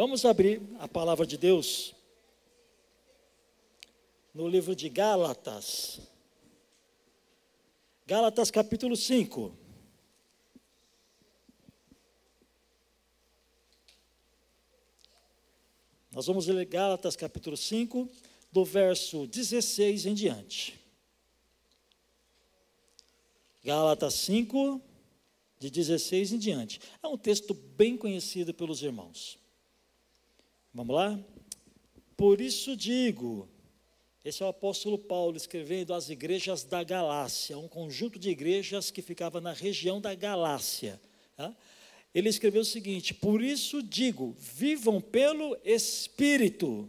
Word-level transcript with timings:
Vamos 0.00 0.24
abrir 0.24 0.62
a 0.78 0.88
palavra 0.88 1.26
de 1.26 1.36
Deus 1.36 1.94
no 4.32 4.48
livro 4.48 4.74
de 4.74 4.88
Gálatas. 4.88 6.00
Gálatas 8.06 8.50
capítulo 8.50 8.96
5. 8.96 9.54
Nós 16.12 16.26
vamos 16.26 16.46
ler 16.46 16.64
Gálatas 16.64 17.14
capítulo 17.14 17.58
5, 17.58 18.08
do 18.50 18.64
verso 18.64 19.26
16 19.26 20.06
em 20.06 20.14
diante. 20.14 20.80
Gálatas 23.62 24.14
5, 24.14 24.80
de 25.58 25.68
16 25.68 26.32
em 26.32 26.38
diante. 26.38 26.80
É 27.02 27.06
um 27.06 27.18
texto 27.18 27.52
bem 27.52 27.98
conhecido 27.98 28.54
pelos 28.54 28.80
irmãos. 28.80 29.39
Vamos 30.72 30.94
lá? 30.94 31.18
Por 32.16 32.40
isso 32.40 32.76
digo, 32.76 33.48
esse 34.24 34.40
é 34.40 34.46
o 34.46 34.50
apóstolo 34.50 34.96
Paulo 34.96 35.36
escrevendo 35.36 35.92
às 35.92 36.08
igrejas 36.08 36.62
da 36.62 36.84
Galácia, 36.84 37.58
um 37.58 37.66
conjunto 37.66 38.20
de 38.20 38.30
igrejas 38.30 38.88
que 38.88 39.02
ficava 39.02 39.40
na 39.40 39.52
região 39.52 40.00
da 40.00 40.14
Galácia. 40.14 41.00
Tá? 41.36 41.52
Ele 42.14 42.28
escreveu 42.28 42.62
o 42.62 42.64
seguinte: 42.64 43.12
Por 43.12 43.42
isso 43.42 43.82
digo, 43.82 44.32
vivam 44.38 45.00
pelo 45.00 45.58
Espírito, 45.64 46.88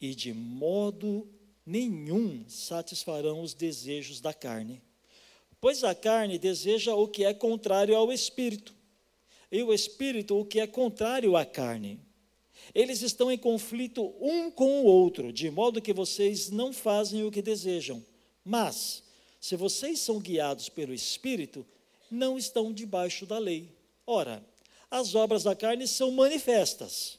e 0.00 0.12
de 0.12 0.32
modo 0.32 1.28
nenhum 1.64 2.44
satisfarão 2.48 3.40
os 3.40 3.54
desejos 3.54 4.20
da 4.20 4.34
carne. 4.34 4.82
Pois 5.60 5.84
a 5.84 5.94
carne 5.94 6.40
deseja 6.40 6.96
o 6.96 7.06
que 7.06 7.24
é 7.24 7.32
contrário 7.32 7.94
ao 7.94 8.12
Espírito, 8.12 8.74
e 9.52 9.62
o 9.62 9.72
Espírito 9.72 10.36
o 10.40 10.44
que 10.44 10.58
é 10.58 10.66
contrário 10.66 11.36
à 11.36 11.44
carne 11.44 12.00
eles 12.72 13.02
estão 13.02 13.30
em 13.30 13.36
conflito 13.36 14.14
um 14.20 14.50
com 14.50 14.82
o 14.82 14.84
outro, 14.84 15.32
de 15.32 15.50
modo 15.50 15.82
que 15.82 15.92
vocês 15.92 16.50
não 16.50 16.72
fazem 16.72 17.24
o 17.24 17.30
que 17.30 17.42
desejam. 17.42 18.04
Mas, 18.44 19.02
se 19.40 19.56
vocês 19.56 19.98
são 19.98 20.20
guiados 20.20 20.68
pelo 20.68 20.94
Espírito, 20.94 21.66
não 22.10 22.38
estão 22.38 22.72
debaixo 22.72 23.26
da 23.26 23.38
lei. 23.38 23.68
Ora, 24.06 24.44
as 24.90 25.14
obras 25.14 25.42
da 25.42 25.56
carne 25.56 25.88
são 25.88 26.10
manifestas: 26.10 27.18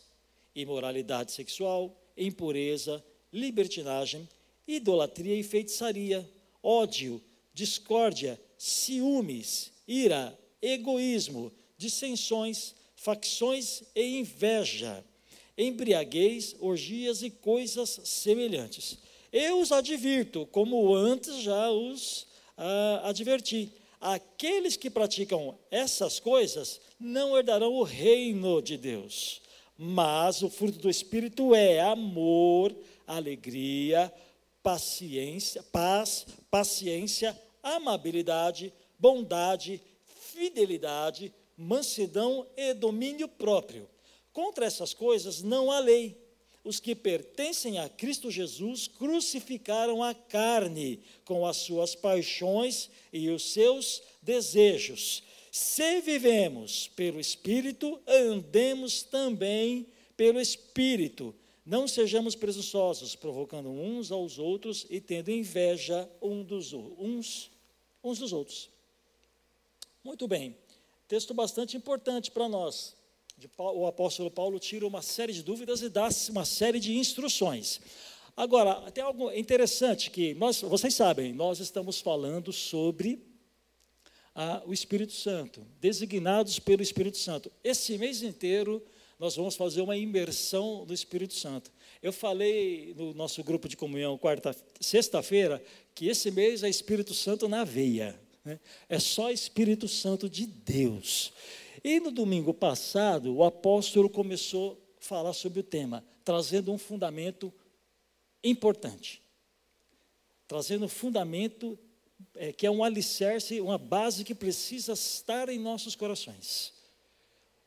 imoralidade 0.56 1.32
sexual, 1.32 1.96
impureza, 2.18 3.04
libertinagem, 3.34 4.28
idolatria 4.68 5.36
e 5.36 5.44
feitiçaria, 5.44 6.28
ódio, 6.64 7.22
discórdia, 7.54 8.40
ciúmes, 8.58 9.72
ira, 9.88 10.38
egoísmo, 10.62 11.52
dissensões, 11.78 12.74
facções 12.96 13.84
e 13.94 14.18
inveja 14.20 15.04
embriaguez, 15.58 16.56
orgias 16.60 17.22
e 17.22 17.30
coisas 17.30 18.02
semelhantes. 18.04 18.98
Eu 19.32 19.60
os 19.60 19.72
advirto, 19.72 20.46
como 20.48 20.96
antes 20.96 21.38
já 21.42 21.70
os 21.70 22.28
ah, 22.58 23.02
adverti. 23.04 23.72
Aqueles 24.00 24.78
que 24.78 24.90
praticam 24.90 25.58
essas 25.72 26.20
coisas 26.20 26.80
não 27.00 27.38
herdarão 27.38 27.74
o 27.74 27.84
reino 27.84 28.62
de 28.62 28.78
Deus. 28.78 29.42
Mas 29.78 30.42
o 30.42 30.50
fruto 30.50 30.80
do 30.80 30.90
Espírito 30.90 31.54
é 31.54 31.82
amor, 31.82 32.76
alegria, 33.06 34.14
paciência, 34.64 35.62
paz, 35.64 36.26
paciência, 36.50 37.38
amabilidade, 37.62 38.74
bondade, 38.98 39.82
fidelidade, 40.06 41.34
mansidão 41.58 42.48
e 42.56 42.74
domínio 42.74 43.28
próprio. 43.28 43.88
Contra 44.36 44.66
essas 44.66 44.94
coisas 44.94 45.42
não 45.42 45.72
há 45.72 45.80
lei. 45.80 46.22
Os 46.62 46.82
que 46.82 46.94
pertencem 46.94 47.80
a 47.80 47.88
Cristo 47.88 48.30
Jesus 48.30 48.86
crucificaram 48.86 50.04
a 50.04 50.14
carne 50.14 51.00
com 51.24 51.46
as 51.46 51.56
suas 51.56 51.96
paixões 51.96 52.90
e 53.14 53.30
os 53.30 53.54
seus 53.54 54.04
desejos. 54.22 55.24
Se 55.50 56.02
vivemos 56.02 56.90
pelo 56.90 57.18
Espírito, 57.18 57.98
andemos 58.06 59.04
também 59.04 59.88
pelo 60.18 60.42
Espírito. 60.42 61.34
Não 61.66 61.88
sejamos 61.88 62.36
presunçosos, 62.36 63.16
provocando 63.16 63.70
uns 63.70 64.12
aos 64.12 64.38
outros 64.38 64.86
e 64.90 65.00
tendo 65.00 65.32
inveja 65.32 66.10
um 66.22 66.44
dos, 66.44 66.74
uns, 66.74 67.50
uns 68.04 68.20
dos 68.20 68.34
outros. 68.34 68.70
Muito 70.04 70.28
bem, 70.28 70.58
texto 71.08 71.34
bastante 71.34 71.78
importante 71.78 72.30
para 72.30 72.50
nós 72.50 72.98
o 73.58 73.86
apóstolo 73.86 74.32
Paulo 74.32 74.60
tira 74.60 74.88
uma 74.88 75.02
série 75.02 75.34
de 75.34 75.44
dúvidas 75.44 75.82
e 75.82 75.90
dá 75.90 76.08
uma 76.30 76.46
série 76.46 76.80
de 76.80 76.96
instruções. 76.96 77.82
Agora, 78.36 78.92
tem 78.92 79.04
algo 79.04 79.32
interessante 79.32 80.10
que 80.10 80.34
nós, 80.36 80.62
vocês 80.62 80.94
sabem, 80.94 81.34
nós 81.34 81.60
estamos 81.60 82.00
falando 82.02 82.52
sobre 82.52 83.26
ah, 84.34 84.62
o 84.66 84.74
Espírito 84.74 85.14
Santo, 85.14 85.66
designados 85.80 86.60
pelo 86.60 86.82
Espírito 86.82 87.18
Santo. 87.18 87.52
Esse 87.64 87.98
mês 87.98 88.22
inteiro 88.22 88.84
nós 89.18 89.36
vamos 89.36 89.56
fazer 89.56 89.82
uma 89.82 89.96
imersão 89.96 90.86
do 90.86 90.94
Espírito 90.94 91.34
Santo. 91.34 91.72
Eu 92.02 92.12
falei 92.12 92.94
no 92.98 93.14
nosso 93.14 93.42
grupo 93.44 93.70
de 93.70 93.78
comunhão 93.78 94.18
quarta, 94.18 94.54
sexta-feira 94.82 95.64
que 95.94 96.08
esse 96.08 96.30
mês 96.32 96.64
é 96.64 96.70
Espírito 96.70 97.14
Santo 97.14 97.48
na 97.48 97.64
veia. 97.64 98.20
Né? 98.44 98.60
É 98.90 99.00
só 99.00 99.32
Espírito 99.32 99.88
Santo 99.88 100.30
de 100.30 100.46
Deus. 100.46 101.32
E 101.84 102.00
no 102.00 102.12
domingo 102.12 102.54
passado, 102.54 103.36
o 103.36 103.44
apóstolo 103.44 104.10
começou 104.10 104.82
a 104.98 105.04
falar 105.04 105.34
sobre 105.34 105.60
o 105.60 105.64
tema, 105.64 106.04
trazendo 106.24 106.72
um 106.72 106.78
fundamento 106.78 107.54
importante. 108.44 109.22
Trazendo 110.48 110.86
um 110.86 110.90
fundamento 110.90 111.78
é, 112.36 112.54
que 112.54 112.66
é 112.66 112.72
um 112.72 112.84
alicerce, 112.84 113.60
uma 113.62 113.78
base 113.78 114.24
que 114.24 114.36
precisa 114.36 114.94
estar 114.94 115.50
em 115.50 115.60
nossos 115.60 115.96
corações. 115.96 116.74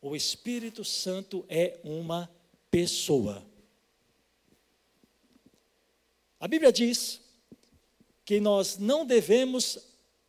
O 0.01 0.15
Espírito 0.15 0.85
Santo 0.85 1.45
é 1.49 1.79
uma 1.83 2.31
pessoa. 2.71 3.45
A 6.39 6.47
Bíblia 6.47 6.73
diz 6.73 7.21
que 8.25 8.39
nós 8.39 8.79
não 8.79 9.05
devemos 9.05 9.79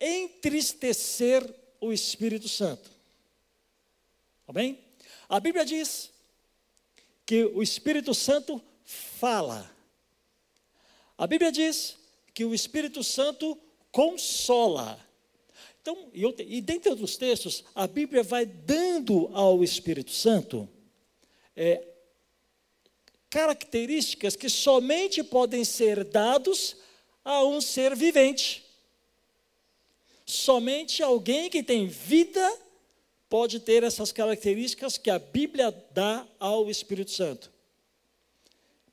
entristecer 0.02 1.44
o 1.80 1.94
Espírito 1.94 2.48
Santo. 2.50 2.99
Amém? 4.50 4.80
A 5.30 5.40
Bíblia 5.40 5.64
diz 5.64 6.10
que 7.24 7.46
o 7.46 7.62
Espírito 7.62 8.16
Santo 8.16 8.60
fala. 8.84 9.70
A 11.16 11.28
Bíblia 11.28 11.52
diz 11.52 11.96
que 12.34 12.44
o 12.44 12.52
Espírito 12.52 13.04
Santo 13.04 13.56
consola. 13.92 15.00
Então, 15.80 16.10
e, 16.12 16.24
eu, 16.24 16.36
e 16.40 16.62
dentre 16.62 16.90
outros 16.90 17.16
textos, 17.16 17.64
a 17.76 17.86
Bíblia 17.86 18.24
vai 18.24 18.44
dando 18.44 19.30
ao 19.34 19.64
Espírito 19.64 20.10
Santo 20.10 20.68
é, 21.56 21.88
características 23.30 24.36
que 24.36 24.50
somente 24.50 25.24
podem 25.24 25.64
ser 25.64 26.04
dados 26.04 26.76
a 27.24 27.44
um 27.44 27.62
ser 27.62 27.96
vivente. 27.96 28.66
Somente 30.26 31.04
alguém 31.04 31.52
que 31.52 31.62
tem 31.62 31.86
vida 31.86 32.68
pode 33.30 33.60
ter 33.60 33.84
essas 33.84 34.12
características 34.12 34.98
que 34.98 35.10
a 35.10 35.20
Bíblia 35.20 35.72
dá 35.94 36.28
ao 36.40 36.70
Espírito 36.70 37.12
Santo. 37.12 37.52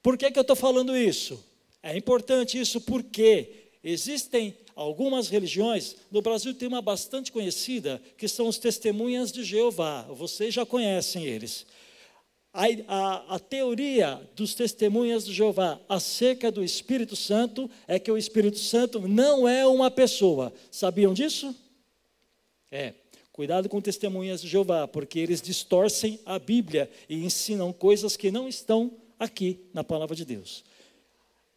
Por 0.02 0.16
que, 0.16 0.30
que 0.30 0.38
eu 0.38 0.42
estou 0.42 0.54
falando 0.54 0.96
isso? 0.96 1.42
É 1.82 1.96
importante 1.96 2.60
isso 2.60 2.80
porque 2.80 3.70
existem 3.82 4.54
algumas 4.76 5.28
religiões, 5.28 5.96
no 6.10 6.20
Brasil 6.20 6.52
tem 6.52 6.68
uma 6.68 6.82
bastante 6.82 7.32
conhecida, 7.32 8.00
que 8.18 8.28
são 8.28 8.46
os 8.46 8.58
testemunhas 8.58 9.32
de 9.32 9.42
Jeová, 9.42 10.02
vocês 10.02 10.52
já 10.52 10.66
conhecem 10.66 11.24
eles. 11.24 11.64
A, 12.52 12.64
a, 12.88 13.34
a, 13.36 13.38
teoria 13.38 14.20
dos 14.34 14.54
testemunhas 14.54 15.24
de 15.24 15.32
Jeová 15.32 15.80
acerca 15.88 16.50
do 16.50 16.62
Espírito 16.62 17.14
Santo 17.16 17.70
é 17.86 17.98
que 17.98 18.10
o 18.10 18.16
Espírito 18.16 18.58
Santo 18.58 19.06
não 19.06 19.46
é 19.46 19.66
uma 19.66 19.90
pessoa. 19.90 20.52
Sabiam 20.70 21.12
disso? 21.12 21.54
É. 22.70 22.94
Cuidado 23.36 23.68
com 23.68 23.82
testemunhas 23.82 24.40
de 24.40 24.48
Jeová, 24.48 24.88
porque 24.88 25.18
eles 25.18 25.42
distorcem 25.42 26.18
a 26.24 26.38
Bíblia 26.38 26.90
e 27.06 27.22
ensinam 27.22 27.70
coisas 27.70 28.16
que 28.16 28.30
não 28.30 28.48
estão 28.48 28.90
aqui 29.18 29.60
na 29.74 29.84
palavra 29.84 30.16
de 30.16 30.24
Deus. 30.24 30.64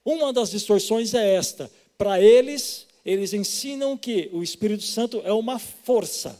Uma 0.04 0.34
das 0.34 0.52
distorções 0.52 1.14
é 1.14 1.36
esta: 1.36 1.72
para 1.98 2.20
eles, 2.20 2.86
eles 3.06 3.32
ensinam 3.32 3.98
que 3.98 4.30
o 4.34 4.44
Espírito 4.44 4.84
Santo 4.84 5.22
é 5.24 5.32
uma 5.32 5.58
força. 5.58 6.38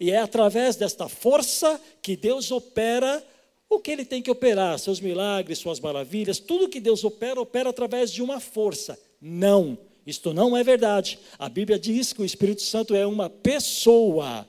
E 0.00 0.10
é 0.10 0.18
através 0.18 0.74
desta 0.74 1.08
força 1.08 1.80
que 2.02 2.16
Deus 2.16 2.50
opera 2.50 3.24
o 3.70 3.78
que 3.78 3.92
ele 3.92 4.04
tem 4.04 4.20
que 4.20 4.32
operar, 4.32 4.80
seus 4.80 4.98
milagres, 4.98 5.60
suas 5.60 5.78
maravilhas, 5.78 6.40
tudo 6.40 6.68
que 6.68 6.80
Deus 6.80 7.04
opera, 7.04 7.40
opera 7.40 7.70
através 7.70 8.10
de 8.10 8.20
uma 8.20 8.40
força. 8.40 8.98
Não, 9.20 9.78
isto 10.08 10.32
não 10.32 10.56
é 10.56 10.64
verdade. 10.64 11.18
A 11.38 11.50
Bíblia 11.50 11.78
diz 11.78 12.14
que 12.14 12.22
o 12.22 12.24
Espírito 12.24 12.62
Santo 12.62 12.94
é 12.94 13.06
uma 13.06 13.28
pessoa. 13.28 14.48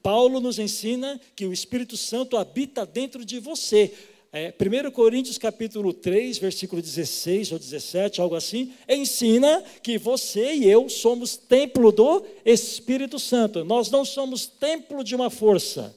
Paulo 0.00 0.38
nos 0.38 0.60
ensina 0.60 1.20
que 1.34 1.44
o 1.44 1.52
Espírito 1.52 1.96
Santo 1.96 2.36
habita 2.36 2.86
dentro 2.86 3.24
de 3.24 3.40
você. 3.40 3.92
É, 4.32 4.54
1 4.54 4.92
Coríntios 4.92 5.38
capítulo 5.38 5.92
3, 5.92 6.38
versículo 6.38 6.80
16 6.80 7.50
ou 7.50 7.58
17, 7.58 8.20
algo 8.20 8.36
assim, 8.36 8.72
ensina 8.88 9.60
que 9.82 9.98
você 9.98 10.54
e 10.54 10.70
eu 10.70 10.88
somos 10.88 11.36
templo 11.36 11.90
do 11.90 12.24
Espírito 12.44 13.18
Santo. 13.18 13.64
Nós 13.64 13.90
não 13.90 14.04
somos 14.04 14.46
templo 14.46 15.02
de 15.02 15.16
uma 15.16 15.30
força, 15.30 15.96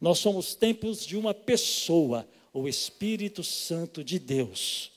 nós 0.00 0.20
somos 0.20 0.54
templos 0.54 1.04
de 1.04 1.16
uma 1.16 1.34
pessoa, 1.34 2.24
o 2.52 2.68
Espírito 2.68 3.42
Santo 3.42 4.04
de 4.04 4.20
Deus. 4.20 4.92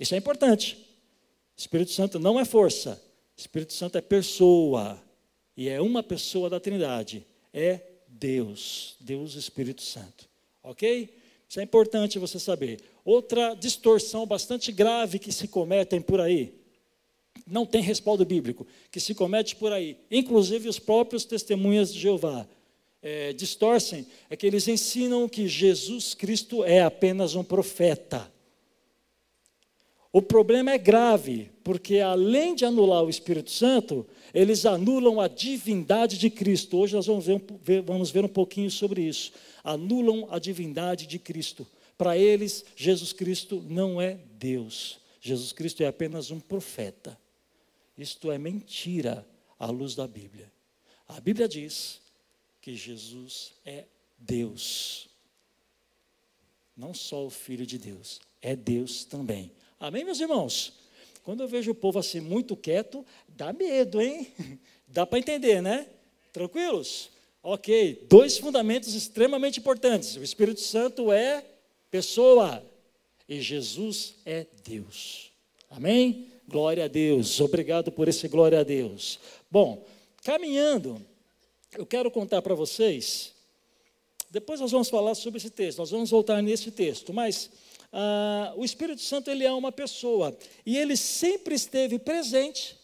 Isso 0.00 0.14
é 0.14 0.18
importante. 0.18 0.87
Espírito 1.58 1.90
Santo 1.90 2.20
não 2.20 2.38
é 2.38 2.44
força, 2.44 3.02
Espírito 3.36 3.72
Santo 3.72 3.98
é 3.98 4.00
pessoa. 4.00 5.02
E 5.56 5.68
é 5.68 5.80
uma 5.80 6.04
pessoa 6.04 6.48
da 6.48 6.60
Trindade. 6.60 7.26
É 7.52 7.80
Deus, 8.06 8.94
Deus 9.00 9.34
Espírito 9.34 9.82
Santo. 9.82 10.28
Ok? 10.62 11.12
Isso 11.48 11.58
é 11.58 11.62
importante 11.64 12.18
você 12.18 12.38
saber. 12.38 12.80
Outra 13.04 13.54
distorção 13.54 14.24
bastante 14.24 14.70
grave 14.70 15.18
que 15.18 15.32
se 15.32 15.48
cometem 15.48 16.00
por 16.00 16.20
aí, 16.20 16.54
não 17.44 17.66
tem 17.66 17.82
respaldo 17.82 18.24
bíblico, 18.24 18.66
que 18.90 19.00
se 19.00 19.14
comete 19.14 19.56
por 19.56 19.72
aí, 19.72 19.96
inclusive 20.10 20.68
os 20.68 20.78
próprios 20.78 21.24
testemunhas 21.24 21.92
de 21.92 21.98
Jeová, 21.98 22.46
é, 23.02 23.32
distorcem, 23.32 24.06
é 24.28 24.36
que 24.36 24.46
eles 24.46 24.68
ensinam 24.68 25.28
que 25.28 25.48
Jesus 25.48 26.14
Cristo 26.14 26.64
é 26.64 26.82
apenas 26.82 27.34
um 27.34 27.42
profeta. 27.42 28.30
O 30.12 30.22
problema 30.22 30.70
é 30.70 30.78
grave, 30.78 31.50
porque 31.62 31.98
além 31.98 32.54
de 32.54 32.64
anular 32.64 33.04
o 33.04 33.10
Espírito 33.10 33.50
Santo, 33.50 34.06
eles 34.32 34.64
anulam 34.64 35.20
a 35.20 35.28
divindade 35.28 36.16
de 36.16 36.30
Cristo. 36.30 36.78
Hoje 36.78 36.96
nós 36.96 37.06
vamos 37.06 37.26
ver, 37.62 37.82
vamos 37.82 38.10
ver 38.10 38.24
um 38.24 38.28
pouquinho 38.28 38.70
sobre 38.70 39.02
isso 39.02 39.32
anulam 39.68 40.26
a 40.30 40.38
divindade 40.38 41.06
de 41.06 41.18
Cristo. 41.18 41.66
Para 41.96 42.16
eles, 42.16 42.64
Jesus 42.74 43.12
Cristo 43.12 43.62
não 43.68 44.00
é 44.00 44.14
Deus. 44.38 44.98
Jesus 45.20 45.52
Cristo 45.52 45.82
é 45.82 45.86
apenas 45.86 46.30
um 46.30 46.40
profeta. 46.40 47.18
Isto 47.96 48.30
é 48.30 48.38
mentira 48.38 49.26
à 49.58 49.66
luz 49.66 49.94
da 49.94 50.06
Bíblia. 50.06 50.50
A 51.06 51.20
Bíblia 51.20 51.48
diz 51.48 52.00
que 52.62 52.74
Jesus 52.76 53.52
é 53.64 53.84
Deus. 54.18 55.08
Não 56.76 56.94
só 56.94 57.26
o 57.26 57.30
Filho 57.30 57.66
de 57.66 57.76
Deus, 57.76 58.20
é 58.40 58.54
Deus 58.56 59.04
também. 59.04 59.50
Amém, 59.80 60.04
meus 60.04 60.18
irmãos? 60.18 60.72
Quando 61.22 61.42
eu 61.42 61.48
vejo 61.48 61.70
o 61.70 61.74
povo 61.74 62.00
assim 62.00 62.20
muito 62.20 62.56
quieto, 62.56 63.06
dá 63.28 63.52
medo, 63.52 64.00
hein? 64.00 64.26
Dá 64.90 65.06
para 65.06 65.18
entender, 65.18 65.60
né? 65.60 65.86
Tranquilos? 66.32 67.10
Ok, 67.42 68.06
dois 68.08 68.38
fundamentos 68.38 68.94
extremamente 68.94 69.60
importantes. 69.60 70.16
O 70.16 70.22
Espírito 70.22 70.60
Santo 70.60 71.12
é 71.12 71.44
pessoa 71.90 72.64
e 73.28 73.40
Jesus 73.40 74.14
é 74.24 74.46
Deus. 74.64 75.30
Amém? 75.70 76.26
Glória 76.48 76.86
a 76.86 76.88
Deus. 76.88 77.38
Obrigado 77.40 77.92
por 77.92 78.08
esse 78.08 78.26
glória 78.26 78.60
a 78.60 78.64
Deus. 78.64 79.20
Bom, 79.50 79.86
caminhando, 80.24 81.00
eu 81.76 81.84
quero 81.84 82.10
contar 82.10 82.40
para 82.40 82.54
vocês. 82.54 83.34
Depois 84.30 84.58
nós 84.58 84.72
vamos 84.72 84.88
falar 84.88 85.14
sobre 85.14 85.36
esse 85.36 85.50
texto, 85.50 85.78
nós 85.78 85.90
vamos 85.90 86.10
voltar 86.10 86.42
nesse 86.42 86.70
texto, 86.70 87.12
mas 87.12 87.50
ah, 87.92 88.52
o 88.56 88.64
Espírito 88.64 89.00
Santo 89.00 89.30
ele 89.30 89.44
é 89.44 89.52
uma 89.52 89.72
pessoa 89.72 90.36
e 90.64 90.76
ele 90.76 90.96
sempre 90.96 91.54
esteve 91.54 91.98
presente 91.98 92.76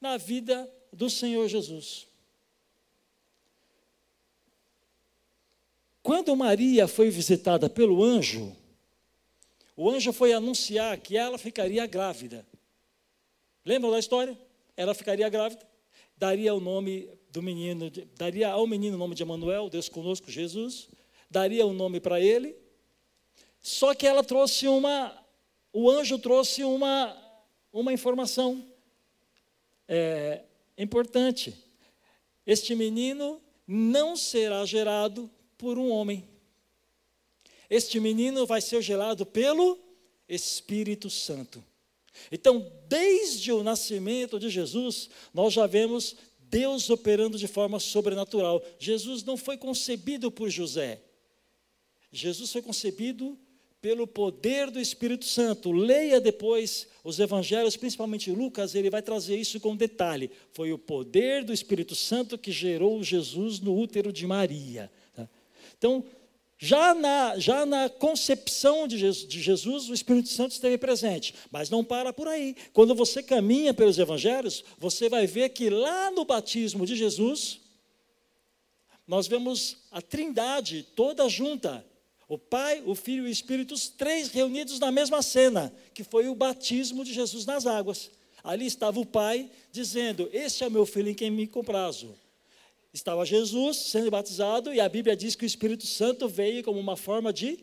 na 0.00 0.16
vida 0.16 0.70
do 0.92 1.08
Senhor 1.08 1.48
Jesus. 1.48 2.06
Quando 6.02 6.34
Maria 6.34 6.88
foi 6.88 7.10
visitada 7.10 7.68
pelo 7.68 8.02
anjo, 8.02 8.56
o 9.76 9.88
anjo 9.88 10.12
foi 10.12 10.32
anunciar 10.32 10.98
que 10.98 11.16
ela 11.16 11.38
ficaria 11.38 11.86
grávida. 11.86 12.46
Lembra 13.64 13.90
da 13.90 13.98
história? 13.98 14.36
Ela 14.76 14.94
ficaria 14.94 15.28
grávida, 15.28 15.66
daria 16.16 16.54
o 16.54 16.60
nome 16.60 17.08
do 17.30 17.42
menino, 17.42 17.90
daria 18.16 18.48
ao 18.48 18.66
menino 18.66 18.96
o 18.96 18.98
nome 18.98 19.14
de 19.14 19.22
Emanuel, 19.22 19.68
Deus 19.68 19.88
conosco, 19.88 20.30
Jesus, 20.30 20.88
daria 21.30 21.66
o 21.66 21.72
nome 21.72 22.00
para 22.00 22.20
ele. 22.20 22.56
Só 23.62 23.94
que 23.94 24.06
ela 24.06 24.24
trouxe 24.24 24.66
uma, 24.66 25.16
o 25.72 25.90
anjo 25.90 26.18
trouxe 26.18 26.64
uma, 26.64 27.16
uma 27.72 27.92
informação 27.92 28.64
é, 29.86 30.42
importante. 30.78 31.54
Este 32.46 32.74
menino 32.74 33.40
não 33.66 34.16
será 34.16 34.64
gerado 34.64 35.30
por 35.58 35.78
um 35.78 35.90
homem. 35.90 36.26
Este 37.68 38.00
menino 38.00 38.46
vai 38.46 38.60
ser 38.60 38.82
gerado 38.82 39.24
pelo 39.24 39.78
Espírito 40.28 41.08
Santo. 41.10 41.62
Então, 42.32 42.70
desde 42.88 43.52
o 43.52 43.62
nascimento 43.62 44.38
de 44.38 44.50
Jesus, 44.50 45.08
nós 45.32 45.52
já 45.52 45.66
vemos 45.66 46.16
Deus 46.38 46.90
operando 46.90 47.38
de 47.38 47.46
forma 47.46 47.78
sobrenatural. 47.78 48.62
Jesus 48.78 49.22
não 49.22 49.36
foi 49.36 49.56
concebido 49.56 50.30
por 50.30 50.50
José. 50.50 51.00
Jesus 52.10 52.50
foi 52.50 52.60
concebido 52.60 53.38
pelo 53.80 54.06
poder 54.06 54.70
do 54.70 54.78
Espírito 54.78 55.24
Santo. 55.24 55.72
Leia 55.72 56.20
depois 56.20 56.86
os 57.02 57.18
evangelhos, 57.18 57.76
principalmente 57.76 58.30
Lucas, 58.30 58.74
ele 58.74 58.90
vai 58.90 59.02
trazer 59.02 59.36
isso 59.36 59.58
com 59.58 59.74
detalhe. 59.74 60.30
Foi 60.52 60.72
o 60.72 60.78
poder 60.78 61.44
do 61.44 61.52
Espírito 61.52 61.94
Santo 61.94 62.36
que 62.36 62.52
gerou 62.52 63.02
Jesus 63.02 63.58
no 63.60 63.76
útero 63.78 64.12
de 64.12 64.26
Maria. 64.26 64.90
Então, 65.78 66.04
já 66.62 66.94
na, 66.94 67.38
já 67.38 67.64
na 67.64 67.88
concepção 67.88 68.86
de 68.86 68.98
Jesus, 68.98 69.26
de 69.26 69.40
Jesus, 69.40 69.88
o 69.88 69.94
Espírito 69.94 70.28
Santo 70.28 70.52
esteve 70.52 70.76
presente, 70.76 71.34
mas 71.50 71.70
não 71.70 71.82
para 71.82 72.12
por 72.12 72.28
aí. 72.28 72.54
Quando 72.74 72.94
você 72.94 73.22
caminha 73.22 73.72
pelos 73.72 73.98
evangelhos, 73.98 74.62
você 74.76 75.08
vai 75.08 75.26
ver 75.26 75.48
que 75.48 75.70
lá 75.70 76.10
no 76.10 76.22
batismo 76.26 76.84
de 76.84 76.96
Jesus, 76.96 77.60
nós 79.06 79.26
vemos 79.26 79.78
a 79.90 80.02
trindade 80.02 80.86
toda 80.94 81.30
junta. 81.30 81.82
O 82.30 82.38
Pai, 82.38 82.80
o 82.86 82.94
Filho 82.94 83.26
e 83.26 83.28
o 83.28 83.32
Espírito, 83.32 83.74
os 83.74 83.88
três 83.88 84.28
reunidos 84.28 84.78
na 84.78 84.92
mesma 84.92 85.20
cena, 85.20 85.74
que 85.92 86.04
foi 86.04 86.28
o 86.28 86.34
batismo 86.36 87.04
de 87.04 87.12
Jesus 87.12 87.44
nas 87.44 87.66
águas. 87.66 88.08
Ali 88.44 88.66
estava 88.66 89.00
o 89.00 89.04
Pai 89.04 89.50
dizendo: 89.72 90.30
Este 90.32 90.62
é 90.62 90.68
o 90.68 90.70
meu 90.70 90.86
filho 90.86 91.08
em 91.08 91.14
quem 91.14 91.28
me 91.28 91.48
comprazo. 91.48 92.16
Estava 92.94 93.26
Jesus 93.26 93.78
sendo 93.78 94.12
batizado 94.12 94.72
e 94.72 94.78
a 94.78 94.88
Bíblia 94.88 95.16
diz 95.16 95.34
que 95.34 95.44
o 95.44 95.44
Espírito 95.44 95.88
Santo 95.88 96.28
veio 96.28 96.62
como 96.62 96.78
uma 96.78 96.96
forma 96.96 97.32
de 97.32 97.58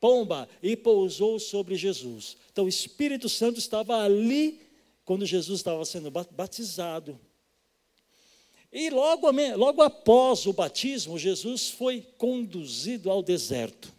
pomba 0.00 0.48
e 0.60 0.76
pousou 0.76 1.38
sobre 1.38 1.76
Jesus. 1.76 2.36
Então 2.50 2.64
o 2.64 2.68
Espírito 2.68 3.28
Santo 3.28 3.60
estava 3.60 4.02
ali 4.02 4.60
quando 5.04 5.24
Jesus 5.24 5.60
estava 5.60 5.84
sendo 5.84 6.10
batizado. 6.10 7.16
E 8.74 8.90
logo, 8.90 9.30
logo 9.56 9.80
após 9.80 10.44
o 10.44 10.52
batismo, 10.52 11.18
Jesus 11.18 11.70
foi 11.70 12.04
conduzido 12.18 13.10
ao 13.10 13.22
deserto 13.22 13.90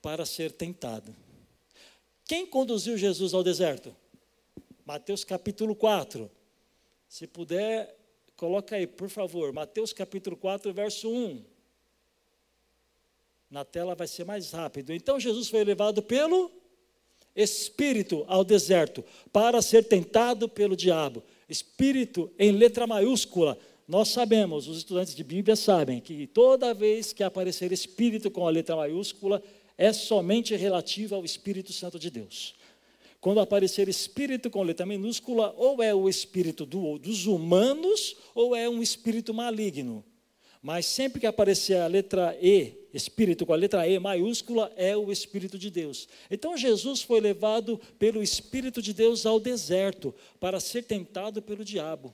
para 0.00 0.24
ser 0.24 0.52
tentado. 0.52 1.12
Quem 2.26 2.46
conduziu 2.46 2.96
Jesus 2.96 3.34
ao 3.34 3.42
deserto? 3.42 3.96
Mateus 4.84 5.24
capítulo 5.24 5.74
4. 5.74 6.30
Se 7.08 7.26
puder 7.26 7.96
Coloca 8.36 8.76
aí, 8.76 8.86
por 8.86 9.08
favor, 9.08 9.50
Mateus 9.50 9.94
capítulo 9.94 10.36
4, 10.36 10.70
verso 10.72 11.10
1. 11.10 11.42
Na 13.50 13.64
tela 13.64 13.94
vai 13.94 14.06
ser 14.06 14.24
mais 14.24 14.50
rápido. 14.50 14.92
Então 14.92 15.18
Jesus 15.18 15.48
foi 15.48 15.64
levado 15.64 16.02
pelo 16.02 16.50
Espírito 17.34 18.24
ao 18.28 18.44
deserto 18.44 19.02
para 19.32 19.62
ser 19.62 19.84
tentado 19.84 20.48
pelo 20.50 20.76
diabo. 20.76 21.22
Espírito 21.48 22.30
em 22.38 22.52
letra 22.52 22.86
maiúscula. 22.86 23.58
Nós 23.88 24.08
sabemos, 24.08 24.66
os 24.66 24.78
estudantes 24.78 25.14
de 25.14 25.22
Bíblia 25.22 25.54
sabem, 25.54 26.00
que 26.00 26.26
toda 26.26 26.74
vez 26.74 27.12
que 27.12 27.22
aparecer 27.22 27.70
Espírito 27.70 28.30
com 28.30 28.46
a 28.46 28.50
letra 28.50 28.74
maiúscula, 28.74 29.42
é 29.78 29.92
somente 29.92 30.56
relativo 30.56 31.14
ao 31.14 31.24
Espírito 31.24 31.72
Santo 31.72 31.98
de 31.98 32.10
Deus. 32.10 32.54
Quando 33.20 33.40
aparecer 33.40 33.88
espírito 33.88 34.50
com 34.50 34.62
letra 34.62 34.86
minúscula, 34.86 35.52
ou 35.56 35.82
é 35.82 35.94
o 35.94 36.08
espírito 36.08 36.64
do, 36.64 36.98
dos 36.98 37.26
humanos, 37.26 38.16
ou 38.34 38.54
é 38.54 38.68
um 38.68 38.82
espírito 38.82 39.34
maligno. 39.34 40.04
Mas 40.62 40.86
sempre 40.86 41.20
que 41.20 41.26
aparecer 41.26 41.78
a 41.78 41.86
letra 41.86 42.36
E, 42.40 42.72
espírito 42.92 43.46
com 43.46 43.52
a 43.52 43.56
letra 43.56 43.88
E 43.88 43.98
maiúscula, 43.98 44.72
é 44.76 44.96
o 44.96 45.12
Espírito 45.12 45.58
de 45.58 45.70
Deus. 45.70 46.08
Então 46.30 46.56
Jesus 46.56 47.02
foi 47.02 47.20
levado 47.20 47.80
pelo 47.98 48.22
Espírito 48.22 48.82
de 48.82 48.92
Deus 48.92 49.26
ao 49.26 49.38
deserto 49.38 50.14
para 50.40 50.58
ser 50.58 50.82
tentado 50.82 51.40
pelo 51.40 51.64
diabo. 51.64 52.12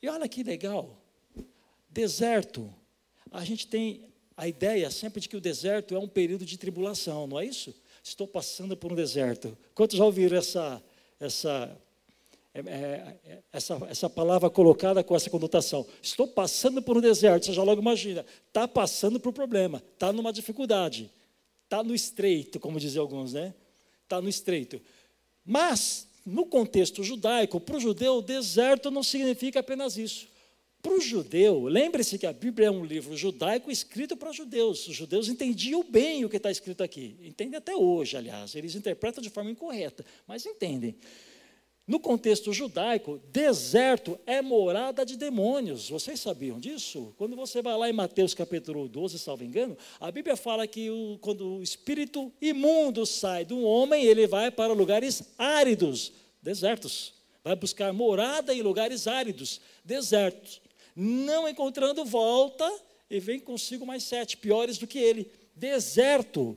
E 0.00 0.08
olha 0.08 0.28
que 0.28 0.42
legal, 0.42 0.96
deserto, 1.90 2.72
a 3.30 3.44
gente 3.44 3.66
tem 3.66 4.08
a 4.36 4.46
ideia 4.46 4.90
sempre 4.90 5.20
de 5.20 5.28
que 5.28 5.36
o 5.36 5.40
deserto 5.40 5.94
é 5.94 5.98
um 5.98 6.06
período 6.06 6.44
de 6.44 6.56
tribulação, 6.56 7.26
não 7.26 7.40
é 7.40 7.44
isso? 7.44 7.74
Estou 8.02 8.26
passando 8.26 8.76
por 8.76 8.92
um 8.92 8.94
deserto. 8.94 9.58
Quantos 9.74 9.98
já 9.98 10.04
ouviram 10.04 10.38
essa, 10.38 10.82
essa, 11.18 11.76
é, 12.54 12.60
é, 12.60 13.42
essa, 13.52 13.78
essa 13.90 14.08
palavra 14.08 14.48
colocada 14.48 15.02
com 15.02 15.16
essa 15.16 15.28
conotação? 15.28 15.84
Estou 16.00 16.28
passando 16.28 16.80
por 16.80 16.96
um 16.96 17.00
deserto. 17.00 17.46
Você 17.46 17.52
já 17.52 17.62
logo 17.62 17.82
imagina, 17.82 18.24
está 18.46 18.68
passando 18.68 19.18
por 19.18 19.30
um 19.30 19.32
problema, 19.32 19.82
está 19.94 20.12
numa 20.12 20.32
dificuldade, 20.32 21.10
está 21.64 21.82
no 21.82 21.94
estreito, 21.94 22.60
como 22.60 22.78
dizem 22.78 23.00
alguns, 23.00 23.32
né? 23.32 23.52
Está 24.04 24.22
no 24.22 24.28
estreito. 24.28 24.80
Mas, 25.44 26.07
no 26.24 26.46
contexto 26.46 27.02
judaico, 27.02 27.60
para 27.60 27.76
o 27.76 27.80
judeu, 27.80 28.20
deserto 28.20 28.90
não 28.90 29.02
significa 29.02 29.60
apenas 29.60 29.96
isso. 29.96 30.28
Para 30.80 30.94
o 30.94 31.00
judeu, 31.00 31.64
lembre-se 31.64 32.18
que 32.18 32.26
a 32.26 32.32
Bíblia 32.32 32.68
é 32.68 32.70
um 32.70 32.84
livro 32.84 33.16
judaico 33.16 33.70
escrito 33.70 34.16
para 34.16 34.30
judeus. 34.30 34.86
Os 34.86 34.94
judeus 34.94 35.28
entendiam 35.28 35.82
bem 35.82 36.24
o 36.24 36.28
que 36.28 36.36
está 36.36 36.50
escrito 36.50 36.84
aqui. 36.84 37.16
Entendem 37.20 37.56
até 37.56 37.74
hoje, 37.74 38.16
aliás. 38.16 38.54
Eles 38.54 38.76
interpretam 38.76 39.20
de 39.20 39.28
forma 39.28 39.50
incorreta, 39.50 40.04
mas 40.26 40.46
entendem. 40.46 40.94
No 41.88 41.98
contexto 41.98 42.52
judaico, 42.52 43.18
deserto 43.32 44.20
é 44.26 44.42
morada 44.42 45.04
de 45.06 45.16
demônios. 45.16 45.88
Vocês 45.88 46.20
sabiam 46.20 46.60
disso? 46.60 47.14
Quando 47.16 47.34
você 47.34 47.62
vai 47.62 47.76
lá 47.76 47.88
em 47.88 47.94
Mateus 47.94 48.34
capítulo 48.34 48.86
12, 48.86 49.18
salvo 49.18 49.42
engano, 49.42 49.76
a 49.98 50.12
Bíblia 50.12 50.36
fala 50.36 50.66
que 50.66 50.90
o, 50.90 51.18
quando 51.20 51.56
o 51.56 51.62
espírito 51.62 52.30
imundo 52.40 53.06
sai 53.06 53.44
do 53.44 53.62
homem, 53.62 54.04
ele 54.04 54.26
vai 54.26 54.50
para 54.50 54.72
lugares 54.74 55.22
áridos, 55.38 56.12
desertos. 56.42 57.14
Vai 57.42 57.56
buscar 57.56 57.92
morada 57.92 58.54
em 58.54 58.60
lugares 58.60 59.06
áridos, 59.06 59.60
desertos 59.82 60.60
não 61.00 61.48
encontrando 61.48 62.04
volta, 62.04 62.68
e 63.08 63.20
vem 63.20 63.38
consigo 63.38 63.86
mais 63.86 64.02
sete, 64.02 64.36
piores 64.36 64.78
do 64.78 64.86
que 64.86 64.98
ele. 64.98 65.30
Deserto, 65.54 66.56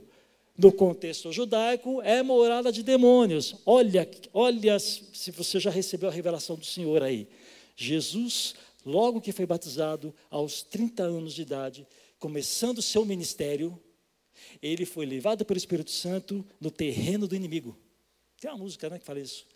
no 0.56 0.72
contexto 0.72 1.32
judaico, 1.32 2.02
é 2.02 2.22
morada 2.22 2.70
de 2.70 2.82
demônios. 2.82 3.56
Olha, 3.64 4.08
olha 4.32 4.78
se 4.78 5.30
você 5.30 5.58
já 5.58 5.70
recebeu 5.70 6.08
a 6.08 6.12
revelação 6.12 6.56
do 6.56 6.64
Senhor 6.64 7.02
aí. 7.02 7.26
Jesus, 7.74 8.54
logo 8.84 9.20
que 9.20 9.32
foi 9.32 9.46
batizado, 9.46 10.14
aos 10.30 10.62
30 10.62 11.02
anos 11.02 11.34
de 11.34 11.42
idade, 11.42 11.86
começando 12.18 12.78
o 12.78 12.82
seu 12.82 13.04
ministério, 13.04 13.78
ele 14.62 14.84
foi 14.84 15.06
levado 15.06 15.44
pelo 15.44 15.58
Espírito 15.58 15.90
Santo 15.90 16.44
no 16.60 16.70
terreno 16.70 17.26
do 17.26 17.34
inimigo. 17.34 17.76
Tem 18.40 18.50
uma 18.50 18.58
música 18.58 18.90
né, 18.90 18.98
que 18.98 19.04
fala 19.04 19.20
isso. 19.20 19.46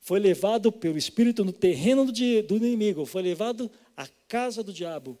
Foi 0.00 0.20
levado 0.20 0.70
pelo 0.70 0.96
Espírito 0.96 1.44
no 1.44 1.52
terreno 1.52 2.04
do, 2.04 2.12
do 2.12 2.56
inimigo, 2.56 3.04
foi 3.04 3.22
levado 3.22 3.70
a 3.96 4.06
casa 4.28 4.62
do 4.62 4.72
diabo, 4.72 5.18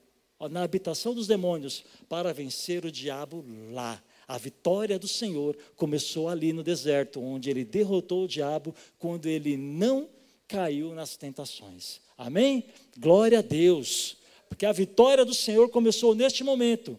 na 0.50 0.62
habitação 0.62 1.14
dos 1.14 1.26
demônios, 1.26 1.84
para 2.08 2.32
vencer 2.32 2.84
o 2.84 2.92
diabo 2.92 3.44
lá. 3.72 4.02
A 4.26 4.38
vitória 4.38 4.98
do 4.98 5.06
Senhor 5.06 5.56
começou 5.76 6.28
ali 6.28 6.52
no 6.52 6.62
deserto, 6.62 7.20
onde 7.20 7.48
ele 7.48 7.64
derrotou 7.64 8.24
o 8.24 8.28
diabo 8.28 8.74
quando 8.98 9.26
ele 9.26 9.56
não 9.56 10.08
caiu 10.48 10.94
nas 10.94 11.16
tentações. 11.16 12.00
Amém? 12.18 12.64
Glória 12.98 13.38
a 13.38 13.42
Deus. 13.42 14.16
Porque 14.48 14.66
a 14.66 14.72
vitória 14.72 15.24
do 15.24 15.34
Senhor 15.34 15.68
começou 15.68 16.14
neste 16.14 16.42
momento. 16.42 16.98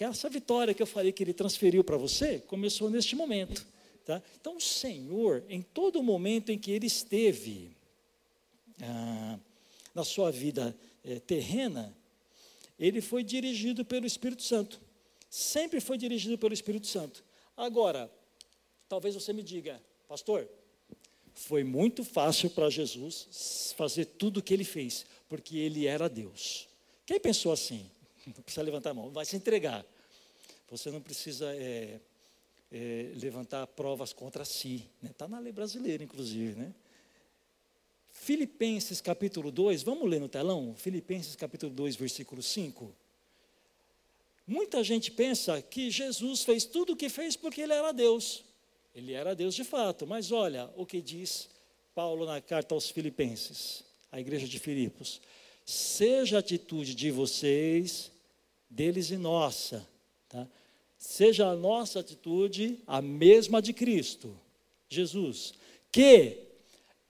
Essa 0.00 0.28
vitória 0.28 0.74
que 0.74 0.82
eu 0.82 0.86
falei 0.86 1.12
que 1.12 1.22
ele 1.22 1.32
transferiu 1.32 1.84
para 1.84 1.96
você, 1.96 2.38
começou 2.40 2.90
neste 2.90 3.14
momento. 3.14 3.66
Tá? 4.04 4.22
Então, 4.40 4.56
o 4.56 4.60
Senhor, 4.60 5.44
em 5.48 5.62
todo 5.62 6.02
momento 6.02 6.50
em 6.50 6.58
que 6.58 6.70
ele 6.70 6.86
esteve 6.86 7.70
ah, 8.80 9.38
na 9.94 10.04
sua 10.04 10.30
vida 10.30 10.74
é, 11.04 11.20
terrena, 11.20 11.94
ele 12.78 13.00
foi 13.00 13.22
dirigido 13.22 13.84
pelo 13.84 14.06
Espírito 14.06 14.42
Santo. 14.42 14.80
Sempre 15.28 15.80
foi 15.80 15.98
dirigido 15.98 16.38
pelo 16.38 16.54
Espírito 16.54 16.86
Santo. 16.86 17.24
Agora, 17.56 18.10
talvez 18.88 19.14
você 19.14 19.32
me 19.32 19.42
diga, 19.42 19.82
pastor, 20.06 20.48
foi 21.34 21.62
muito 21.62 22.02
fácil 22.04 22.50
para 22.50 22.70
Jesus 22.70 23.74
fazer 23.76 24.06
tudo 24.06 24.38
o 24.38 24.42
que 24.42 24.54
ele 24.54 24.64
fez, 24.64 25.06
porque 25.28 25.58
ele 25.58 25.86
era 25.86 26.08
Deus. 26.08 26.68
Quem 27.06 27.20
pensou 27.20 27.52
assim? 27.52 27.90
Não 28.26 28.42
precisa 28.42 28.62
levantar 28.62 28.90
a 28.90 28.94
mão, 28.94 29.10
vai 29.10 29.24
se 29.24 29.36
entregar. 29.36 29.84
Você 30.70 30.90
não 30.90 31.00
precisa 31.00 31.50
é, 31.56 31.98
é, 32.70 33.12
levantar 33.16 33.66
provas 33.68 34.12
contra 34.12 34.44
si. 34.44 34.84
Está 34.96 35.06
né? 35.06 35.14
Tá 35.16 35.28
na 35.28 35.38
lei 35.38 35.50
brasileira, 35.50 36.04
inclusive. 36.04 36.60
Né? 36.60 36.74
Filipenses 38.10 39.00
capítulo 39.00 39.50
2, 39.50 39.82
vamos 39.82 40.06
ler 40.10 40.20
no 40.20 40.28
telão? 40.28 40.74
Filipenses 40.76 41.34
capítulo 41.34 41.72
2, 41.72 41.96
versículo 41.96 42.42
5. 42.42 42.94
Muita 44.48 44.82
gente 44.82 45.10
pensa 45.10 45.60
que 45.60 45.90
Jesus 45.90 46.42
fez 46.42 46.64
tudo 46.64 46.94
o 46.94 46.96
que 46.96 47.10
fez 47.10 47.36
porque 47.36 47.60
ele 47.60 47.74
era 47.74 47.92
Deus. 47.92 48.42
Ele 48.94 49.12
era 49.12 49.36
Deus 49.36 49.54
de 49.54 49.62
fato, 49.62 50.06
mas 50.06 50.32
olha 50.32 50.70
o 50.74 50.86
que 50.86 51.02
diz 51.02 51.50
Paulo 51.94 52.24
na 52.24 52.40
carta 52.40 52.74
aos 52.74 52.88
Filipenses, 52.88 53.84
a 54.10 54.18
igreja 54.18 54.48
de 54.48 54.58
Filipos. 54.58 55.20
Seja 55.66 56.36
a 56.36 56.40
atitude 56.40 56.94
de 56.94 57.10
vocês, 57.10 58.10
deles 58.70 59.10
e 59.10 59.18
nossa, 59.18 59.86
tá? 60.30 60.48
seja 60.96 61.48
a 61.48 61.54
nossa 61.54 62.00
atitude 62.00 62.80
a 62.86 63.02
mesma 63.02 63.60
de 63.60 63.74
Cristo, 63.74 64.34
Jesus, 64.88 65.52
que 65.92 66.38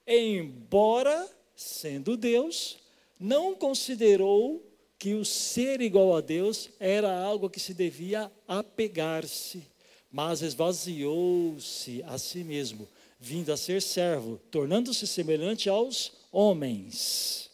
embora 0.05 1.25
sendo 1.55 2.17
Deus, 2.17 2.79
não 3.17 3.55
considerou 3.55 4.68
que 4.99 5.13
o 5.13 5.23
ser 5.23 5.79
igual 5.79 6.13
a 6.13 6.19
Deus 6.19 6.69
era 6.77 7.17
algo 7.17 7.49
que 7.49 7.59
se 7.59 7.73
devia 7.73 8.29
apegar-se, 8.45 9.63
mas 10.11 10.41
esvaziou-se 10.41 12.03
a 12.03 12.17
si 12.17 12.43
mesmo, 12.43 12.85
vindo 13.17 13.53
a 13.53 13.57
ser 13.57 13.81
servo, 13.81 14.37
tornando-se 14.51 15.07
semelhante 15.07 15.69
aos 15.69 16.11
homens. 16.29 17.49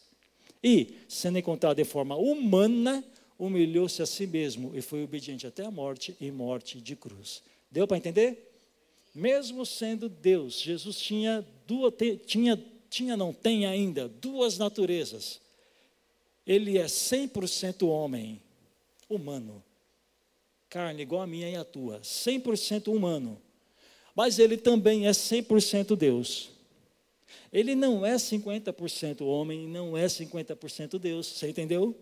E, 0.64 0.96
sendo 1.08 1.38
encontrado 1.38 1.78
de 1.78 1.84
forma 1.84 2.16
humana, 2.16 3.04
humilhou-se 3.38 4.02
a 4.02 4.08
si 4.08 4.26
mesmo 4.26 4.72
e 4.74 4.82
foi 4.82 5.04
obediente 5.04 5.46
até 5.46 5.64
a 5.64 5.70
morte 5.70 6.16
e 6.20 6.32
morte 6.32 6.82
de 6.82 6.96
cruz. 6.96 7.44
Deu 7.70 7.86
para 7.86 7.98
entender? 7.98 8.54
Mesmo 9.14 9.66
sendo 9.68 10.10
Deus, 10.10 10.60
Jesus 10.60 10.98
tinha 11.00 11.46
duas, 11.68 11.94
tinha, 12.26 12.60
tinha, 12.90 13.16
não 13.16 13.32
tem 13.32 13.68
ainda, 13.68 14.08
duas 14.08 14.58
naturezas. 14.58 15.45
Ele 16.46 16.78
é 16.78 16.86
100% 16.86 17.88
homem, 17.88 18.42
humano, 19.10 19.64
carne 20.70 21.02
igual 21.02 21.22
a 21.22 21.28
minha 21.28 21.50
e 21.50 21.56
a 21.56 21.64
tua, 21.64 22.00
100% 22.02 22.94
humano. 22.94 23.42
Mas 24.16 24.40
ele 24.40 24.58
também 24.58 25.08
é 25.08 25.12
100% 25.12 25.96
Deus. 25.96 26.52
Ele 27.52 27.74
não 27.76 28.06
é 28.06 28.16
50% 28.16 29.22
homem, 29.26 29.68
não 29.68 29.98
é 29.98 30.06
50% 30.06 31.00
Deus, 31.00 31.28
você 31.28 31.50
entendeu? 31.50 31.96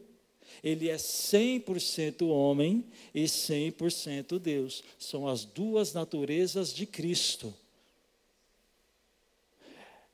Ele 0.63 0.89
é 0.89 0.95
100% 0.95 2.27
homem 2.27 2.85
e 3.13 3.23
100% 3.23 4.39
Deus. 4.39 4.83
São 4.97 5.27
as 5.27 5.45
duas 5.45 5.93
naturezas 5.93 6.73
de 6.73 6.85
Cristo. 6.85 7.53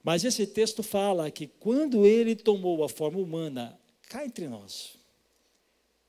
Mas 0.04 0.24
esse 0.24 0.46
texto 0.46 0.84
fala 0.84 1.32
que 1.32 1.48
quando 1.48 2.06
ele 2.06 2.36
tomou 2.36 2.84
a 2.84 2.90
forma 2.90 3.20
humana, 3.20 3.79
cá 4.10 4.26
entre 4.26 4.48
nós, 4.48 4.98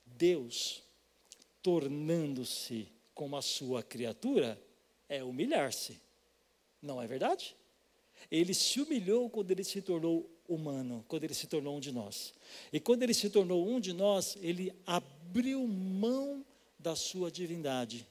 Deus, 0.05 0.83
tornando-se 1.63 2.89
como 3.15 3.37
a 3.37 3.43
sua 3.43 3.83
criatura, 3.83 4.61
é 5.09 5.23
humilhar-se. 5.23 6.01
Não 6.81 7.01
é 7.01 7.07
verdade? 7.07 7.55
Ele 8.31 8.55
se 8.55 8.81
humilhou 8.81 9.29
quando 9.29 9.51
ele 9.51 9.63
se 9.63 9.83
tornou 9.83 10.29
humano, 10.49 11.05
quando 11.07 11.25
ele 11.25 11.35
se 11.35 11.47
tornou 11.47 11.77
um 11.77 11.81
de 11.81 11.93
nós. 11.93 12.33
E 12.73 12.81
quando 12.81 13.03
ele 13.03 13.13
se 13.13 13.29
tornou 13.29 13.69
um 13.69 13.79
de 13.79 13.93
nós, 13.93 14.37
ele 14.41 14.73
abriu 14.87 15.67
mão 15.67 16.45
da 16.79 16.97
sua 16.97 17.31
divindade. 17.31 18.07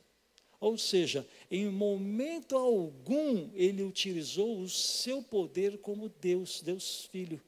Ou 0.60 0.78
seja, 0.78 1.28
em 1.50 1.68
momento 1.70 2.56
algum 2.56 3.50
ele 3.54 3.82
utilizou 3.82 4.62
o 4.62 4.70
seu 4.70 5.24
poder 5.24 5.80
como 5.80 6.10
Deus, 6.22 6.62
Deus 6.62 7.06
Filho. 7.12 7.42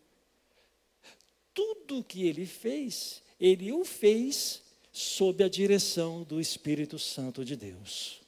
Tudo 1.53 2.03
que 2.03 2.27
ele 2.27 2.45
fez, 2.45 3.21
ele 3.39 3.71
o 3.71 3.83
fez 3.83 4.61
sob 4.91 5.43
a 5.43 5.49
direção 5.49 6.23
do 6.23 6.39
Espírito 6.39 6.99
Santo 6.99 7.45
de 7.45 7.55
Deus. 7.55 8.21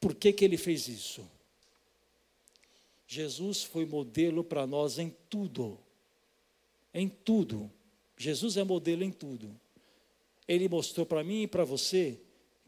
Por 0.00 0.14
que, 0.14 0.32
que 0.32 0.44
ele 0.44 0.56
fez 0.56 0.88
isso? 0.88 1.28
Jesus 3.06 3.62
foi 3.62 3.84
modelo 3.84 4.42
para 4.42 4.66
nós 4.66 4.98
em 4.98 5.14
tudo. 5.28 5.78
Em 6.94 7.08
tudo. 7.08 7.70
Jesus 8.16 8.56
é 8.56 8.64
modelo 8.64 9.02
em 9.02 9.10
tudo. 9.10 9.54
Ele 10.46 10.68
mostrou 10.68 11.04
para 11.04 11.22
mim 11.22 11.42
e 11.42 11.46
para 11.46 11.64
você 11.64 12.20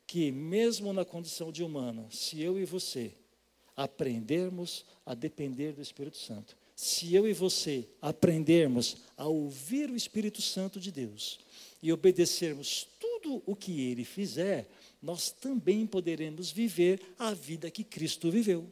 que, 0.06 0.30
mesmo 0.30 0.92
na 0.92 1.04
condição 1.04 1.50
de 1.50 1.62
humano, 1.62 2.08
se 2.10 2.40
eu 2.40 2.58
e 2.58 2.64
você 2.64 3.14
aprendermos 3.76 4.84
a 5.06 5.14
depender 5.14 5.72
do 5.72 5.80
Espírito 5.80 6.18
Santo, 6.18 6.56
se 6.82 7.14
eu 7.14 7.28
e 7.28 7.32
você 7.32 7.86
aprendermos 8.00 8.96
a 9.16 9.28
ouvir 9.28 9.88
o 9.88 9.94
Espírito 9.94 10.42
Santo 10.42 10.80
de 10.80 10.90
Deus 10.90 11.38
e 11.80 11.92
obedecermos 11.92 12.88
tudo 12.98 13.40
o 13.46 13.54
que 13.54 13.82
ele 13.82 14.04
fizer, 14.04 14.68
nós 15.00 15.30
também 15.30 15.86
poderemos 15.86 16.50
viver 16.50 17.00
a 17.16 17.32
vida 17.32 17.70
que 17.70 17.84
Cristo 17.84 18.32
viveu. 18.32 18.68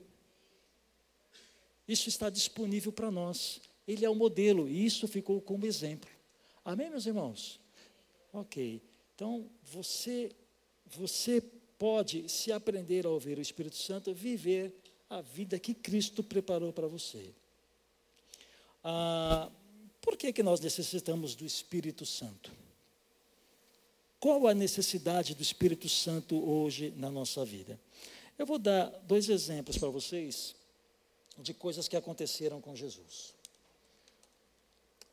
Isso 1.86 2.08
está 2.08 2.28
disponível 2.28 2.90
para 2.90 3.12
nós. 3.12 3.60
Ele 3.86 4.04
é 4.04 4.10
o 4.10 4.14
modelo 4.16 4.68
e 4.68 4.84
isso 4.84 5.06
ficou 5.06 5.40
como 5.40 5.64
exemplo. 5.64 6.10
Amém, 6.64 6.90
meus 6.90 7.06
irmãos? 7.06 7.60
Ok. 8.32 8.82
Então, 9.14 9.48
você, 9.62 10.32
você 10.84 11.40
pode, 11.78 12.28
se 12.28 12.50
aprender 12.50 13.06
a 13.06 13.10
ouvir 13.10 13.38
o 13.38 13.42
Espírito 13.42 13.76
Santo, 13.76 14.12
viver 14.12 14.74
a 15.08 15.20
vida 15.20 15.60
que 15.60 15.74
Cristo 15.74 16.24
preparou 16.24 16.72
para 16.72 16.88
você. 16.88 17.32
Ah, 18.82 19.50
por 20.00 20.16
que, 20.16 20.32
que 20.32 20.42
nós 20.42 20.60
necessitamos 20.60 21.34
do 21.34 21.44
Espírito 21.44 22.06
Santo? 22.06 22.50
Qual 24.18 24.46
a 24.46 24.54
necessidade 24.54 25.34
do 25.34 25.42
Espírito 25.42 25.88
Santo 25.88 26.36
hoje 26.36 26.92
na 26.96 27.10
nossa 27.10 27.44
vida? 27.44 27.80
Eu 28.38 28.46
vou 28.46 28.58
dar 28.58 28.86
dois 29.02 29.28
exemplos 29.28 29.78
para 29.78 29.88
vocês 29.88 30.54
de 31.38 31.54
coisas 31.54 31.88
que 31.88 31.96
aconteceram 31.96 32.60
com 32.60 32.76
Jesus. 32.76 33.34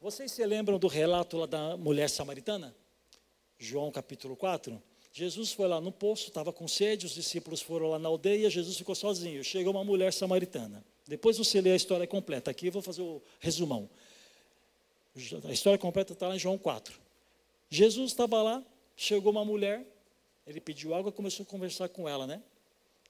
Vocês 0.01 0.31
se 0.31 0.45
lembram 0.45 0.77
do 0.77 0.87
relato 0.87 1.37
lá 1.37 1.45
da 1.45 1.77
mulher 1.77 2.09
samaritana? 2.09 2.75
João 3.57 3.91
capítulo 3.91 4.35
4. 4.35 4.81
Jesus 5.11 5.51
foi 5.51 5.67
lá 5.67 5.81
no 5.81 5.91
poço, 5.91 6.27
estava 6.27 6.53
com 6.53 6.67
sede, 6.67 7.05
os 7.05 7.13
discípulos 7.13 7.61
foram 7.61 7.89
lá 7.89 7.97
na 7.97 8.07
aldeia, 8.07 8.49
Jesus 8.49 8.77
ficou 8.77 8.93
sozinho. 8.93 9.43
Chegou 9.43 9.73
uma 9.73 9.83
mulher 9.83 10.13
samaritana. 10.13 10.85
Depois 11.07 11.37
você 11.37 11.61
lê 11.61 11.71
a 11.71 11.75
história 11.75 12.05
completa. 12.05 12.51
Aqui 12.51 12.67
eu 12.67 12.71
vou 12.71 12.81
fazer 12.81 13.01
o 13.01 13.21
resumão. 13.39 13.89
A 15.45 15.51
história 15.51 15.79
completa 15.79 16.13
está 16.13 16.27
lá 16.27 16.35
em 16.35 16.39
João 16.39 16.57
4. 16.57 16.99
Jesus 17.69 18.11
estava 18.11 18.41
lá, 18.41 18.63
Chegou 18.99 19.31
uma 19.31 19.45
mulher, 19.45 19.85
ele 20.47 20.59
pediu 20.59 20.95
água 20.95 21.09
e 21.09 21.13
começou 21.13 21.43
a 21.43 21.45
conversar 21.45 21.87
com 21.87 22.09
ela, 22.09 22.25
né? 22.25 22.41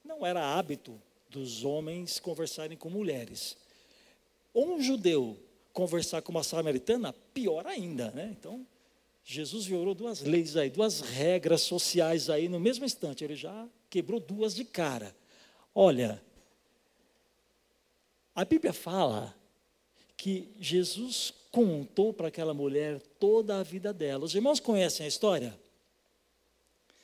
Não 0.03 0.25
era 0.25 0.57
hábito 0.57 1.01
dos 1.29 1.63
homens 1.63 2.19
conversarem 2.19 2.77
com 2.77 2.89
mulheres. 2.89 3.55
Um 4.53 4.81
judeu 4.81 5.39
conversar 5.71 6.21
com 6.21 6.31
uma 6.31 6.43
samaritana, 6.43 7.13
pior 7.33 7.65
ainda, 7.65 8.11
né? 8.11 8.35
Então, 8.37 8.67
Jesus 9.23 9.65
violou 9.65 9.95
duas 9.95 10.19
leis 10.19 10.57
aí, 10.57 10.69
duas 10.69 10.99
regras 10.99 11.61
sociais 11.61 12.29
aí 12.29 12.49
no 12.49 12.59
mesmo 12.59 12.83
instante. 12.83 13.23
Ele 13.23 13.35
já 13.35 13.65
quebrou 13.89 14.19
duas 14.19 14.53
de 14.53 14.65
cara. 14.65 15.15
Olha, 15.73 16.21
a 18.37 18.45
Bíblia 18.45 18.71
fala 18.71 19.35
que 20.15 20.47
Jesus 20.59 21.33
contou 21.51 22.13
para 22.13 22.27
aquela 22.27 22.53
mulher 22.53 23.01
toda 23.19 23.59
a 23.59 23.63
vida 23.63 23.91
dela. 23.91 24.25
Os 24.25 24.35
irmãos 24.35 24.59
conhecem 24.59 25.07
a 25.07 25.09
história? 25.09 25.59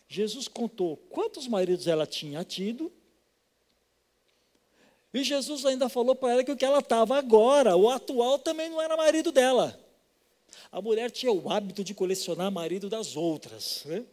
Jesus 0.07 0.47
contou 0.47 0.95
quantos 1.09 1.47
maridos 1.47 1.87
ela 1.87 2.05
tinha 2.05 2.43
tido. 2.43 2.91
E 5.11 5.23
Jesus 5.23 5.65
ainda 5.65 5.89
falou 5.89 6.13
para 6.13 6.33
ela 6.33 6.43
que 6.43 6.51
o 6.51 6.55
que 6.55 6.65
ela 6.65 6.77
estava 6.77 7.17
agora, 7.17 7.75
o 7.75 7.89
atual, 7.89 8.37
também 8.37 8.69
não 8.69 8.79
era 8.79 8.95
marido 8.95 9.31
dela. 9.31 9.79
A 10.71 10.79
mulher 10.83 11.09
tinha 11.09 11.31
o 11.31 11.51
hábito 11.51 11.83
de 11.83 11.95
colecionar 11.95 12.51
marido 12.51 12.91
das 12.91 13.15
outras. 13.15 13.81
Né? 13.85 14.05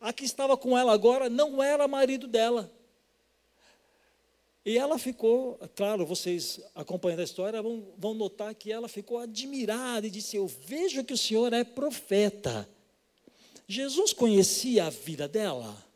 A 0.00 0.10
que 0.10 0.24
estava 0.24 0.56
com 0.56 0.76
ela 0.76 0.94
agora 0.94 1.28
não 1.28 1.62
era 1.62 1.86
marido 1.86 2.26
dela. 2.26 2.74
E 4.66 4.76
ela 4.76 4.98
ficou, 4.98 5.60
claro, 5.76 6.04
vocês 6.04 6.60
acompanhando 6.74 7.20
a 7.20 7.24
história 7.24 7.62
vão, 7.62 7.84
vão 7.96 8.14
notar 8.14 8.52
que 8.52 8.72
ela 8.72 8.88
ficou 8.88 9.18
admirada 9.18 10.08
e 10.08 10.10
disse: 10.10 10.36
Eu 10.36 10.48
vejo 10.48 11.04
que 11.04 11.12
o 11.12 11.16
senhor 11.16 11.52
é 11.52 11.62
profeta. 11.62 12.68
Jesus 13.68 14.12
conhecia 14.12 14.86
a 14.86 14.90
vida 14.90 15.28
dela? 15.28 15.86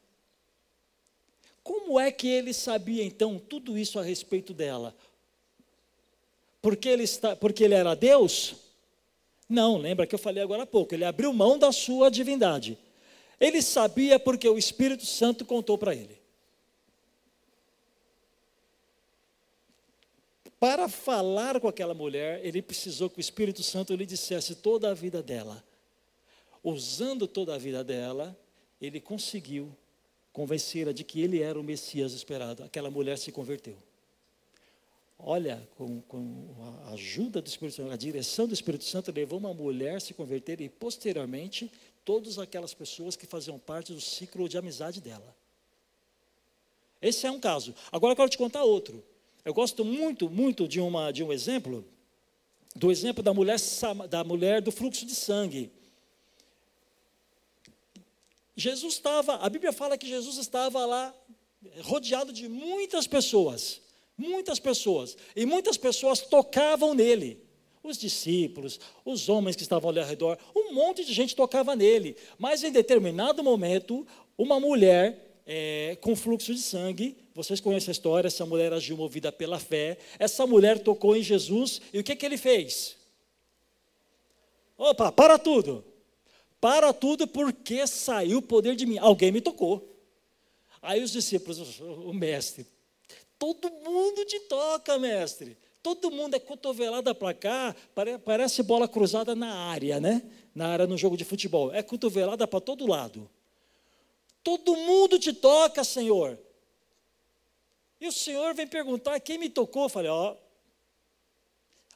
Como 1.65 1.99
é 1.99 2.13
que 2.13 2.29
ele 2.29 2.55
sabia 2.55 3.03
então 3.03 3.41
tudo 3.41 3.77
isso 3.77 3.99
a 3.99 4.05
respeito 4.05 4.55
dela? 4.55 4.95
Porque 6.63 6.89
ele, 6.89 7.03
está, 7.03 7.35
porque 7.35 7.65
ele 7.65 7.75
era 7.75 7.97
Deus? 7.97 8.55
Não, 9.49 9.79
lembra 9.79 10.07
que 10.07 10.15
eu 10.15 10.19
falei 10.19 10.45
agora 10.45 10.63
há 10.63 10.67
pouco, 10.67 10.95
ele 10.95 11.05
abriu 11.05 11.33
mão 11.33 11.59
da 11.59 11.73
sua 11.73 12.09
divindade. 12.09 12.79
Ele 13.41 13.61
sabia 13.63 14.17
porque 14.21 14.49
o 14.49 14.57
Espírito 14.57 15.05
Santo 15.05 15.45
contou 15.45 15.77
para 15.77 15.93
ele. 15.93 16.20
Para 20.61 20.89
falar 20.89 21.59
com 21.59 21.67
aquela 21.67 21.95
mulher, 21.95 22.45
ele 22.45 22.63
precisou 22.63 23.11
que 23.11 23.19
o 23.19 23.21
Espírito 23.21 23.63
Santo 23.63 23.97
lhe 23.97 24.07
dissesse 24.07 24.55
toda 24.55 24.91
a 24.91 24.95
vida 24.95 25.23
dela 25.23 25.65
usando 26.63 27.27
toda 27.27 27.55
a 27.55 27.59
vida 27.59 27.83
dela, 27.83 28.39
ele 28.81 29.01
conseguiu 29.01 29.75
convencê-la 30.33 30.93
de 30.93 31.05
que 31.05 31.21
ele 31.21 31.43
era 31.43 31.59
o 31.59 31.63
Messias 31.63 32.13
esperado. 32.13 32.63
Aquela 32.63 32.91
mulher 32.91 33.19
se 33.19 33.33
converteu. 33.33 33.77
Olha, 35.19 35.69
com, 35.77 36.01
com, 36.03 36.49
a 36.87 36.93
ajuda 36.93 37.43
do 37.43 37.47
Espírito 37.47 37.77
Santo, 37.77 37.93
a 37.93 37.97
direção 37.97 38.47
do 38.47 38.55
Espírito 38.55 38.85
Santo 38.85 39.13
levou 39.13 39.39
uma 39.39 39.53
mulher 39.53 39.97
a 39.97 40.01
se 40.01 40.15
converter 40.15 40.61
e, 40.61 40.69
posteriormente, 40.69 41.71
todas 42.05 42.39
aquelas 42.39 42.73
pessoas 42.73 43.17
que 43.17 43.27
faziam 43.27 43.59
parte 43.59 43.93
do 43.93 44.01
ciclo 44.01 44.49
de 44.49 44.57
amizade 44.57 45.01
dela. 45.01 45.37
Esse 47.03 47.27
é 47.27 47.31
um 47.31 47.41
caso. 47.41 47.75
Agora 47.93 48.13
eu 48.13 48.17
quero 48.17 48.31
te 48.31 48.39
contar 48.39 48.63
outro. 48.63 49.05
Eu 49.45 49.55
gosto 49.55 49.85
muito, 49.85 50.29
muito 50.29 50.69
de, 50.69 50.81
uma, 50.81 51.11
de 51.13 51.25
um 51.25 51.33
exemplo, 51.33 51.85
do 52.77 52.91
exemplo 52.91 53.23
da 53.23 53.33
mulher, 53.33 53.59
da 54.09 54.23
mulher 54.23 54.61
do 54.61 54.71
fluxo 54.71 55.07
de 55.07 55.15
sangue. 55.15 55.71
Jesus 58.55 58.95
estava, 58.95 59.37
a 59.37 59.49
Bíblia 59.49 59.73
fala 59.73 59.97
que 59.97 60.07
Jesus 60.07 60.37
estava 60.37 60.85
lá 60.85 61.15
rodeado 61.83 62.33
de 62.33 62.49
muitas 62.49 63.07
pessoas, 63.07 63.81
muitas 64.17 64.59
pessoas, 64.59 65.17
e 65.35 65.47
muitas 65.47 65.77
pessoas 65.77 66.21
tocavam 66.21 66.95
nele. 66.95 67.43
Os 67.83 67.97
discípulos, 67.97 68.79
os 69.07 69.31
homens 69.31 69.57
que 69.57 69.63
estavam 69.63 69.89
ali 69.89 70.01
ao 70.01 70.07
redor, 70.07 70.39
um 70.55 70.75
monte 70.75 71.03
de 71.03 71.15
gente 71.15 71.35
tocava 71.35 71.75
nele. 71.75 72.15
Mas 72.39 72.63
em 72.63 72.71
determinado 72.71 73.43
momento, 73.43 74.07
uma 74.37 74.61
mulher 74.61 75.41
é, 75.47 75.97
com 76.03 76.15
fluxo 76.15 76.55
de 76.55 76.61
sangue, 76.61 77.17
vocês 77.35 77.61
conhecem 77.61 77.91
a 77.91 77.93
história, 77.93 78.29
essa 78.29 78.45
mulher 78.45 78.73
agiu 78.73 78.97
movida 78.97 79.31
pela 79.31 79.59
fé. 79.59 79.99
Essa 80.19 80.47
mulher 80.47 80.79
tocou 80.79 81.17
em 81.17 81.23
Jesus, 81.23 81.81
e 81.93 81.99
o 81.99 82.05
que, 82.05 82.17
que 82.17 82.27
ele 82.27 82.37
fez? 82.37 82.97
Opa, 84.77 85.13
para 85.13 85.39
tudo! 85.39 85.85
Para 86.61 86.93
tudo, 86.93 87.27
porque 87.27 87.87
saiu 87.87 88.39
o 88.39 88.43
poder 88.43 88.77
de 88.77 88.85
mim. 88.85 88.99
Alguém 88.99 89.33
me 89.33 89.41
tocou. 89.41 89.87
Aí 90.83 91.03
os 91.03 91.11
discípulos, 91.11 91.81
o 91.81 92.13
mestre, 92.13 92.67
todo 93.39 93.71
mundo 93.71 94.25
te 94.25 94.41
toca, 94.41 94.99
mestre. 94.99 95.57
Todo 95.83 96.11
mundo 96.11 96.35
é 96.35 96.39
cotovelada 96.39 97.15
para 97.15 97.33
cá, 97.33 97.75
parece 98.25 98.63
bola 98.63 98.87
cruzada 98.87 99.35
na 99.35 99.51
área, 99.51 99.99
né? 99.99 100.23
Na 100.55 100.69
área 100.69 100.87
no 100.87 100.99
jogo 100.99 101.17
de 101.17 101.25
futebol. 101.25 101.73
É 101.73 101.83
cotovelada 101.83 102.47
para 102.47 102.61
todo 102.61 102.87
lado. 102.87 103.31
Todo 104.43 104.77
mundo 104.77 105.19
te 105.19 105.33
toca, 105.33 105.83
Senhor. 105.83 106.39
E 108.01 108.09
o 108.09 108.13
Senhor 108.13 108.55
vem 108.55 108.67
perguntar 108.67 109.21
quem 109.21 109.39
me 109.39 109.51
tocou. 109.51 109.85
Eu 109.85 109.89
falei, 109.89 110.11
ó, 110.11 110.37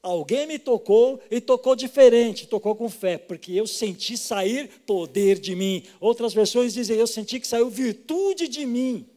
Alguém 0.05 0.47
me 0.47 0.59
tocou 0.59 1.19
e 1.31 1.41
tocou 1.41 1.75
diferente, 1.75 2.47
tocou 2.47 2.77
com 2.77 2.91
fé, 2.91 3.17
porque 3.17 3.53
eu 3.53 3.67
senti 3.67 4.19
sair 4.19 4.69
poder 4.81 5.39
de 5.41 5.57
mim. 5.57 5.83
Outras 5.99 6.35
versões 6.35 6.75
dizem: 6.75 6.99
eu 6.99 7.07
senti 7.07 7.41
que 7.41 7.47
saiu 7.47 7.71
virtude 7.71 8.47
de 8.47 8.67
mim. 8.67 9.09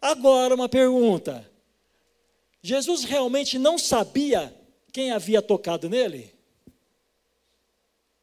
Agora, 0.00 0.56
uma 0.56 0.68
pergunta: 0.68 1.48
Jesus 2.60 3.04
realmente 3.04 3.60
não 3.60 3.78
sabia 3.78 4.52
quem 4.92 5.12
havia 5.12 5.40
tocado 5.40 5.88
nele? 5.88 6.34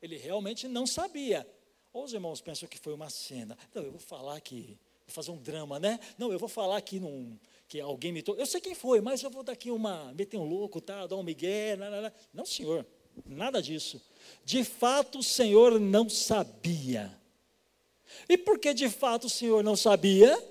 Ele 0.01 0.17
realmente 0.17 0.67
não 0.67 0.85
sabia. 0.85 1.47
Ou 1.93 2.03
os 2.03 2.11
irmãos 2.11 2.41
pensam 2.41 2.67
que 2.67 2.77
foi 2.77 2.93
uma 2.93 3.09
cena. 3.09 3.57
Não, 3.73 3.83
eu 3.83 3.91
vou 3.91 4.01
falar 4.01 4.35
aqui, 4.35 4.77
vou 5.07 5.13
fazer 5.13 5.31
um 5.31 5.37
drama, 5.37 5.79
né? 5.79 5.99
Não, 6.17 6.31
eu 6.31 6.39
vou 6.39 6.49
falar 6.49 6.77
aqui 6.77 6.99
num 6.99 7.37
que 7.67 7.79
alguém 7.79 8.11
me 8.11 8.21
tocou. 8.21 8.39
Eu 8.39 8.45
sei 8.45 8.61
quem 8.61 8.75
foi, 8.75 9.01
mas 9.01 9.23
eu 9.23 9.29
vou 9.29 9.43
dar 9.43 9.53
aqui 9.53 9.71
uma, 9.71 10.13
meter 10.13 10.37
um 10.37 10.43
louco, 10.43 10.79
tá, 10.79 11.07
dar 11.07 11.15
um 11.15 11.23
migué, 11.23 11.75
não, 11.75 11.89
não, 11.89 12.01
não. 12.01 12.11
não, 12.33 12.45
senhor, 12.45 12.85
nada 13.25 13.61
disso. 13.61 14.01
De 14.43 14.63
fato, 14.63 15.19
o 15.19 15.23
Senhor 15.23 15.79
não 15.79 16.09
sabia. 16.09 17.15
E 18.29 18.37
por 18.37 18.59
que 18.59 18.73
de 18.73 18.89
fato 18.89 19.25
o 19.25 19.29
Senhor 19.29 19.63
não 19.63 19.75
sabia? 19.75 20.41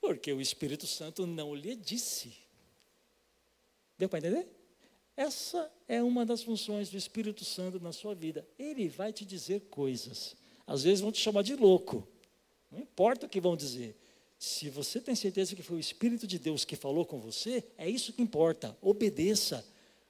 Porque 0.00 0.32
o 0.32 0.40
Espírito 0.40 0.86
Santo 0.86 1.26
não 1.26 1.54
lhe 1.54 1.74
disse. 1.74 2.34
Deu 3.98 4.08
para 4.08 4.18
entender? 4.18 4.46
Essa 5.16 5.70
é 5.88 6.02
uma 6.02 6.26
das 6.26 6.42
funções 6.42 6.90
do 6.90 6.96
Espírito 6.96 7.44
Santo 7.44 7.80
na 7.80 7.92
sua 7.92 8.14
vida. 8.14 8.46
Ele 8.58 8.88
vai 8.88 9.12
te 9.12 9.24
dizer 9.24 9.62
coisas. 9.70 10.36
Às 10.66 10.82
vezes 10.82 11.00
vão 11.00 11.10
te 11.10 11.18
chamar 11.18 11.42
de 11.42 11.56
louco. 11.56 12.06
Não 12.70 12.80
importa 12.80 13.26
o 13.26 13.28
que 13.28 13.40
vão 13.40 13.56
dizer. 13.56 13.96
Se 14.38 14.68
você 14.68 15.00
tem 15.00 15.14
certeza 15.14 15.56
que 15.56 15.62
foi 15.62 15.76
o 15.76 15.80
Espírito 15.80 16.26
de 16.26 16.38
Deus 16.38 16.64
que 16.64 16.76
falou 16.76 17.06
com 17.06 17.18
você, 17.18 17.64
é 17.78 17.88
isso 17.88 18.12
que 18.12 18.22
importa. 18.22 18.76
Obedeça. 18.82 19.64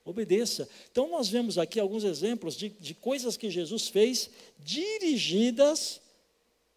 Obedeça. 0.04 0.68
Então, 0.90 1.08
nós 1.08 1.28
vemos 1.28 1.58
aqui 1.58 1.80
alguns 1.80 2.04
exemplos 2.04 2.56
de, 2.56 2.68
de 2.68 2.94
coisas 2.94 3.36
que 3.36 3.50
Jesus 3.50 3.88
fez 3.88 4.30
dirigidas, 4.58 6.00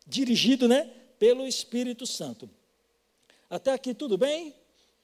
dirigido, 0.06 0.68
né, 0.68 0.92
pelo 1.18 1.48
Espírito 1.48 2.08
Santo. 2.08 2.50
Até 3.50 3.72
aqui 3.72 3.94
tudo 3.94 4.18
bem? 4.18 4.56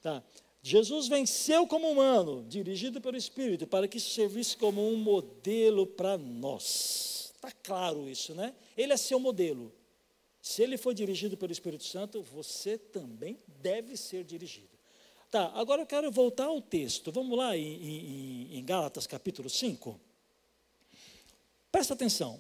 Tá. 0.01 0.23
Jesus 0.61 1.07
venceu 1.07 1.67
como 1.67 1.88
humano, 1.88 2.43
dirigido 2.47 2.99
pelo 2.99 3.17
Espírito, 3.17 3.67
para 3.67 3.88
que 3.88 3.97
isso 3.97 4.09
servisse 4.09 4.57
como 4.57 4.88
um 4.88 4.97
modelo 4.97 5.85
para 5.85 6.17
nós. 6.17 7.31
Está 7.35 7.51
claro 7.63 8.09
isso, 8.09 8.33
né? 8.33 8.55
Ele 8.75 8.91
é 8.91 8.97
seu 8.97 9.19
modelo. 9.19 9.71
Se 10.45 10.62
ele 10.62 10.77
foi 10.77 10.93
dirigido 10.93 11.36
pelo 11.36 11.51
Espírito 11.51 11.84
Santo, 11.86 12.21
você 12.21 12.77
também 12.77 13.39
deve 13.63 13.97
ser 13.97 14.23
dirigido. 14.23 14.69
Tá, 15.31 15.51
agora 15.55 15.81
eu 15.81 15.88
quero 15.88 16.12
voltar 16.12 16.45
ao 16.45 16.62
texto. 16.62 17.12
Vamos 17.12 17.36
lá 17.36 17.58
em, 17.58 17.63
em, 17.63 18.60
em 18.60 18.63
Gálatas 18.63 19.08
capítulo 19.08 19.49
5. 19.49 19.99
Presta 21.71 21.95
atenção. 21.95 22.39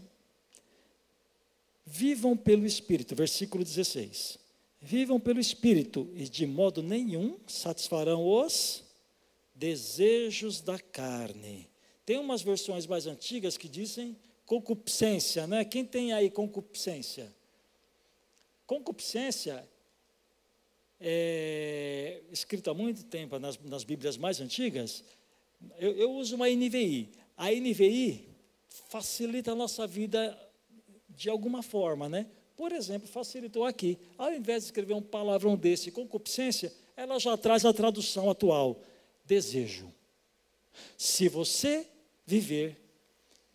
Vivam 1.83 2.37
pelo 2.37 2.67
Espírito, 2.67 3.15
versículo 3.15 3.63
16. 3.63 4.37
Vivam 4.79 5.19
pelo 5.19 5.39
Espírito 5.39 6.07
e 6.13 6.29
de 6.29 6.45
modo 6.45 6.83
nenhum 6.83 7.39
satisfarão 7.47 8.23
os 8.23 8.83
desejos 9.55 10.61
da 10.61 10.77
carne. 10.77 11.67
Tem 12.05 12.19
umas 12.19 12.43
versões 12.43 12.85
mais 12.85 13.07
antigas 13.07 13.57
que 13.57 13.67
dizem 13.67 14.15
concupiscência, 14.45 15.47
né? 15.47 15.65
Quem 15.65 15.83
tem 15.83 16.13
aí 16.13 16.29
concupiscência? 16.29 17.33
Concupiscência 18.65 19.67
é 20.99 22.21
escrito 22.31 22.69
há 22.69 22.73
muito 22.73 23.03
tempo 23.05 23.37
nas, 23.37 23.59
nas 23.59 23.83
Bíblias 23.83 24.17
mais 24.17 24.39
antigas. 24.41 25.03
Eu, 25.77 25.91
eu 25.93 26.11
uso 26.11 26.35
uma 26.35 26.49
NVI. 26.49 27.11
A 27.37 27.51
NVI 27.51 28.27
facilita 28.89 29.51
a 29.51 29.55
nossa 29.55 29.85
vida 29.85 30.37
de 31.09 31.29
alguma 31.29 31.61
forma, 31.61 32.09
né? 32.09 32.27
Por 32.55 32.71
exemplo, 32.71 33.07
facilitou 33.07 33.65
aqui. 33.65 33.97
Ao 34.17 34.33
invés 34.33 34.63
de 34.63 34.67
escrever 34.67 34.93
um 34.93 35.01
palavrão 35.01 35.55
desse, 35.55 35.91
concupiscência, 35.91 36.73
ela 36.95 37.19
já 37.19 37.35
traz 37.37 37.65
a 37.65 37.73
tradução 37.73 38.29
atual: 38.29 38.81
desejo. 39.25 39.93
Se 40.97 41.27
você 41.27 41.87
viver 42.25 42.84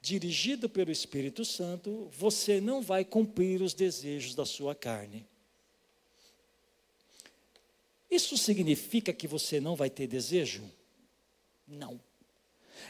dirigido 0.00 0.68
pelo 0.68 0.90
Espírito 0.90 1.44
Santo, 1.44 2.08
você 2.16 2.60
não 2.60 2.80
vai 2.80 3.04
cumprir 3.04 3.60
os 3.60 3.74
desejos 3.74 4.34
da 4.34 4.46
sua 4.46 4.74
carne. 4.74 5.26
Isso 8.10 8.36
significa 8.36 9.12
que 9.12 9.28
você 9.28 9.60
não 9.60 9.76
vai 9.76 9.88
ter 9.88 10.06
desejo? 10.06 10.68
Não. 11.66 12.00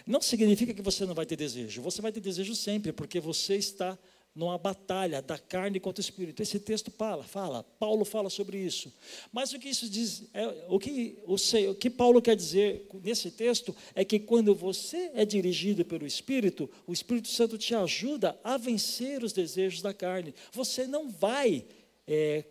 Não 0.07 0.23
significa 0.23 0.73
que 0.73 0.81
você 0.81 1.05
não 1.05 1.14
vai 1.14 1.27
ter 1.27 1.37
desejo. 1.37 1.83
Você 1.83 2.01
vai 2.01 2.12
ter 2.12 2.20
desejo 2.20 2.55
sempre, 2.55 2.92
porque 2.92 3.20
você 3.20 3.57
está 3.57 3.99
numa 4.35 4.57
batalha 4.57 5.21
da 5.21 5.38
carne 5.38 5.81
contra 5.81 6.01
o 6.01 6.05
espírito. 6.05 6.40
Esse 6.40 6.61
texto 6.61 6.90
fala, 6.90 7.25
fala, 7.25 7.64
Paulo 7.79 8.05
fala 8.05 8.31
sobre 8.31 8.59
isso. 8.59 8.93
Mas 9.33 9.53
o 9.53 9.59
que 9.59 9.69
isso 9.69 9.88
diz, 9.88 10.25
é, 10.33 10.66
o, 10.69 10.79
que, 10.79 11.19
o, 11.25 11.35
o 11.71 11.75
que 11.75 11.90
Paulo 11.90 12.23
quer 12.23 12.37
dizer 12.37 12.88
nesse 13.03 13.31
texto 13.31 13.75
é 13.95 14.05
que 14.05 14.21
quando 14.21 14.55
você 14.55 15.11
é 15.14 15.25
dirigido 15.25 15.85
pelo 15.85 16.07
Espírito, 16.07 16.71
o 16.87 16.93
Espírito 16.93 17.29
Santo 17.29 17.59
te 17.59 17.75
ajuda 17.75 18.38
a 18.45 18.57
vencer 18.57 19.25
os 19.25 19.33
desejos 19.33 19.83
da 19.83 19.93
carne. 19.93 20.35
Você 20.53 20.87
não 20.87 21.11
vai 21.11 21.64
é, 22.07 22.45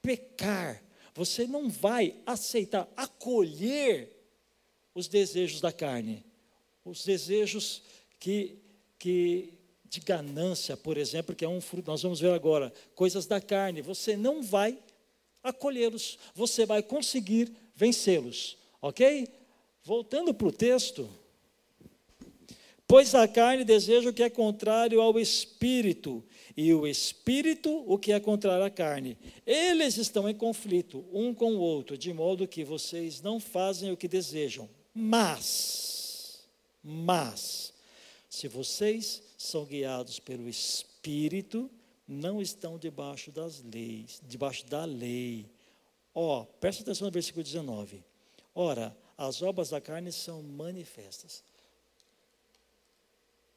pecar, 0.00 0.82
você 1.14 1.46
não 1.46 1.68
vai 1.68 2.14
aceitar, 2.24 2.88
acolher 2.96 4.10
os 4.94 5.06
desejos 5.06 5.60
da 5.60 5.70
carne, 5.70 6.24
os 6.82 7.04
desejos 7.04 7.82
que, 8.18 8.58
que 8.98 9.52
de 9.88 10.00
ganância, 10.00 10.76
por 10.76 10.96
exemplo, 10.96 11.34
que 11.34 11.44
é 11.44 11.48
um 11.48 11.60
fruto, 11.60 11.90
nós 11.90 12.02
vamos 12.02 12.20
ver 12.20 12.32
agora, 12.32 12.72
coisas 12.94 13.26
da 13.26 13.40
carne, 13.40 13.82
você 13.82 14.16
não 14.16 14.42
vai 14.42 14.78
acolhê-los, 15.42 16.18
você 16.34 16.66
vai 16.66 16.82
conseguir 16.82 17.52
vencê-los, 17.74 18.56
ok? 18.82 19.28
Voltando 19.84 20.34
para 20.34 20.48
o 20.48 20.52
texto, 20.52 21.08
pois 22.86 23.14
a 23.14 23.28
carne 23.28 23.64
deseja 23.64 24.10
o 24.10 24.12
que 24.12 24.22
é 24.22 24.30
contrário 24.30 25.00
ao 25.00 25.18
espírito, 25.18 26.24
e 26.56 26.72
o 26.72 26.86
espírito 26.86 27.84
o 27.86 27.98
que 27.98 28.12
é 28.12 28.18
contrário 28.18 28.64
à 28.64 28.70
carne. 28.70 29.18
Eles 29.46 29.98
estão 29.98 30.28
em 30.28 30.34
conflito 30.34 31.04
um 31.12 31.34
com 31.34 31.54
o 31.54 31.60
outro, 31.60 31.98
de 31.98 32.12
modo 32.12 32.48
que 32.48 32.64
vocês 32.64 33.20
não 33.20 33.38
fazem 33.38 33.92
o 33.92 33.96
que 33.96 34.08
desejam. 34.08 34.68
Mas, 34.94 36.46
mas, 36.82 37.74
se 38.30 38.48
vocês 38.48 39.22
são 39.36 39.64
guiados 39.64 40.18
pelo 40.18 40.48
Espírito, 40.48 41.70
não 42.06 42.40
estão 42.40 42.78
debaixo 42.78 43.30
das 43.30 43.62
leis, 43.62 44.20
debaixo 44.26 44.64
da 44.66 44.84
lei. 44.84 45.50
Ó, 46.14 46.42
oh, 46.42 46.46
presta 46.46 46.82
atenção 46.82 47.06
no 47.06 47.12
versículo 47.12 47.42
19. 47.42 48.02
Ora, 48.54 48.96
as 49.18 49.42
obras 49.42 49.70
da 49.70 49.80
carne 49.80 50.12
são 50.12 50.42
manifestas. 50.42 51.44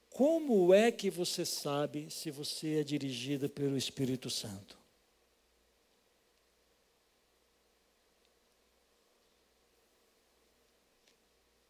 Como 0.09 0.73
é 0.73 0.91
que 0.91 1.09
você 1.09 1.45
sabe 1.45 2.09
se 2.11 2.29
você 2.31 2.79
é 2.79 2.83
dirigido 2.83 3.49
pelo 3.49 3.77
Espírito 3.77 4.29
Santo? 4.29 4.77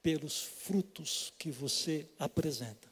Pelos 0.02 0.42
frutos 0.42 1.32
que 1.38 1.52
você 1.52 2.10
apresenta. 2.18 2.89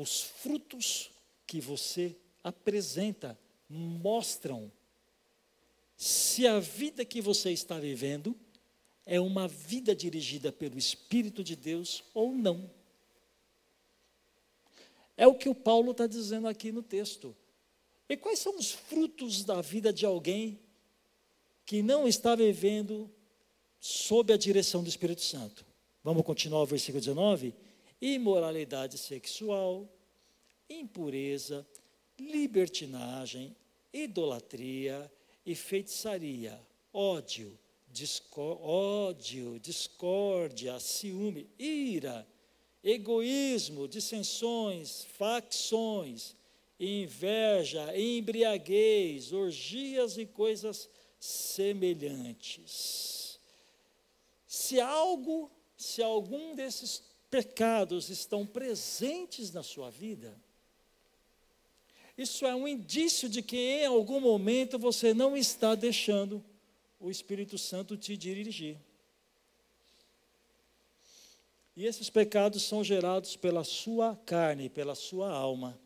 Os 0.00 0.22
frutos 0.22 1.10
que 1.44 1.60
você 1.60 2.14
apresenta 2.44 3.36
mostram 3.68 4.70
se 5.96 6.46
a 6.46 6.60
vida 6.60 7.04
que 7.04 7.20
você 7.20 7.50
está 7.50 7.80
vivendo 7.80 8.38
é 9.04 9.20
uma 9.20 9.48
vida 9.48 9.96
dirigida 9.96 10.52
pelo 10.52 10.78
Espírito 10.78 11.42
de 11.42 11.56
Deus 11.56 12.04
ou 12.14 12.32
não. 12.32 12.70
É 15.16 15.26
o 15.26 15.34
que 15.34 15.48
o 15.48 15.54
Paulo 15.54 15.90
está 15.90 16.06
dizendo 16.06 16.46
aqui 16.46 16.70
no 16.70 16.82
texto. 16.82 17.36
E 18.08 18.16
quais 18.16 18.38
são 18.38 18.56
os 18.56 18.70
frutos 18.70 19.44
da 19.44 19.60
vida 19.60 19.92
de 19.92 20.06
alguém 20.06 20.60
que 21.66 21.82
não 21.82 22.06
está 22.06 22.36
vivendo 22.36 23.10
sob 23.80 24.32
a 24.32 24.36
direção 24.36 24.84
do 24.84 24.88
Espírito 24.88 25.22
Santo? 25.22 25.66
Vamos 26.04 26.22
continuar 26.22 26.62
o 26.62 26.66
versículo 26.66 27.00
19? 27.00 27.52
Imoralidade 28.00 28.96
sexual, 28.98 29.88
impureza, 30.68 31.66
libertinagem, 32.18 33.56
idolatria 33.92 35.10
e 35.44 35.54
feitiçaria, 35.54 36.60
ódio, 36.92 37.58
ódio, 38.60 39.58
discórdia, 39.60 40.78
ciúme, 40.78 41.48
ira, 41.58 42.26
egoísmo, 42.82 43.88
dissensões, 43.88 45.04
facções, 45.16 46.36
inveja, 46.78 47.96
embriaguez, 47.98 49.32
orgias 49.32 50.16
e 50.16 50.26
coisas 50.26 50.88
semelhantes. 51.18 52.78
Se 54.46 54.80
algo, 54.80 55.50
se 55.76 56.02
algum 56.02 56.54
desses 56.54 57.02
pecados 57.30 58.08
estão 58.08 58.46
presentes 58.46 59.52
na 59.52 59.62
sua 59.62 59.90
vida, 59.90 60.36
isso 62.18 62.44
é 62.44 62.52
um 62.52 62.66
indício 62.66 63.28
de 63.28 63.40
que 63.40 63.56
em 63.56 63.86
algum 63.86 64.20
momento 64.20 64.76
você 64.76 65.14
não 65.14 65.36
está 65.36 65.76
deixando 65.76 66.44
o 66.98 67.12
Espírito 67.12 67.56
Santo 67.56 67.96
te 67.96 68.16
dirigir. 68.16 68.76
E 71.76 71.86
esses 71.86 72.10
pecados 72.10 72.64
são 72.64 72.82
gerados 72.82 73.36
pela 73.36 73.62
sua 73.62 74.16
carne, 74.26 74.68
pela 74.68 74.96
sua 74.96 75.30
alma. 75.30 75.80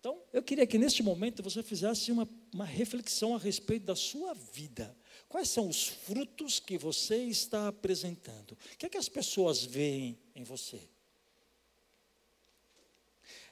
Então, 0.00 0.22
eu 0.32 0.42
queria 0.42 0.66
que 0.66 0.78
neste 0.78 1.02
momento 1.02 1.42
você 1.42 1.62
fizesse 1.62 2.10
uma, 2.10 2.26
uma 2.54 2.64
reflexão 2.64 3.34
a 3.34 3.38
respeito 3.38 3.84
da 3.84 3.94
sua 3.94 4.32
vida. 4.32 4.96
Quais 5.28 5.48
são 5.48 5.68
os 5.68 5.88
frutos 5.88 6.58
que 6.58 6.78
você 6.78 7.16
está 7.24 7.68
apresentando? 7.68 8.52
O 8.52 8.76
que 8.78 8.86
é 8.86 8.88
que 8.88 8.98
as 8.98 9.08
pessoas 9.08 9.64
veem 9.64 10.18
em 10.34 10.44
você? 10.44 10.80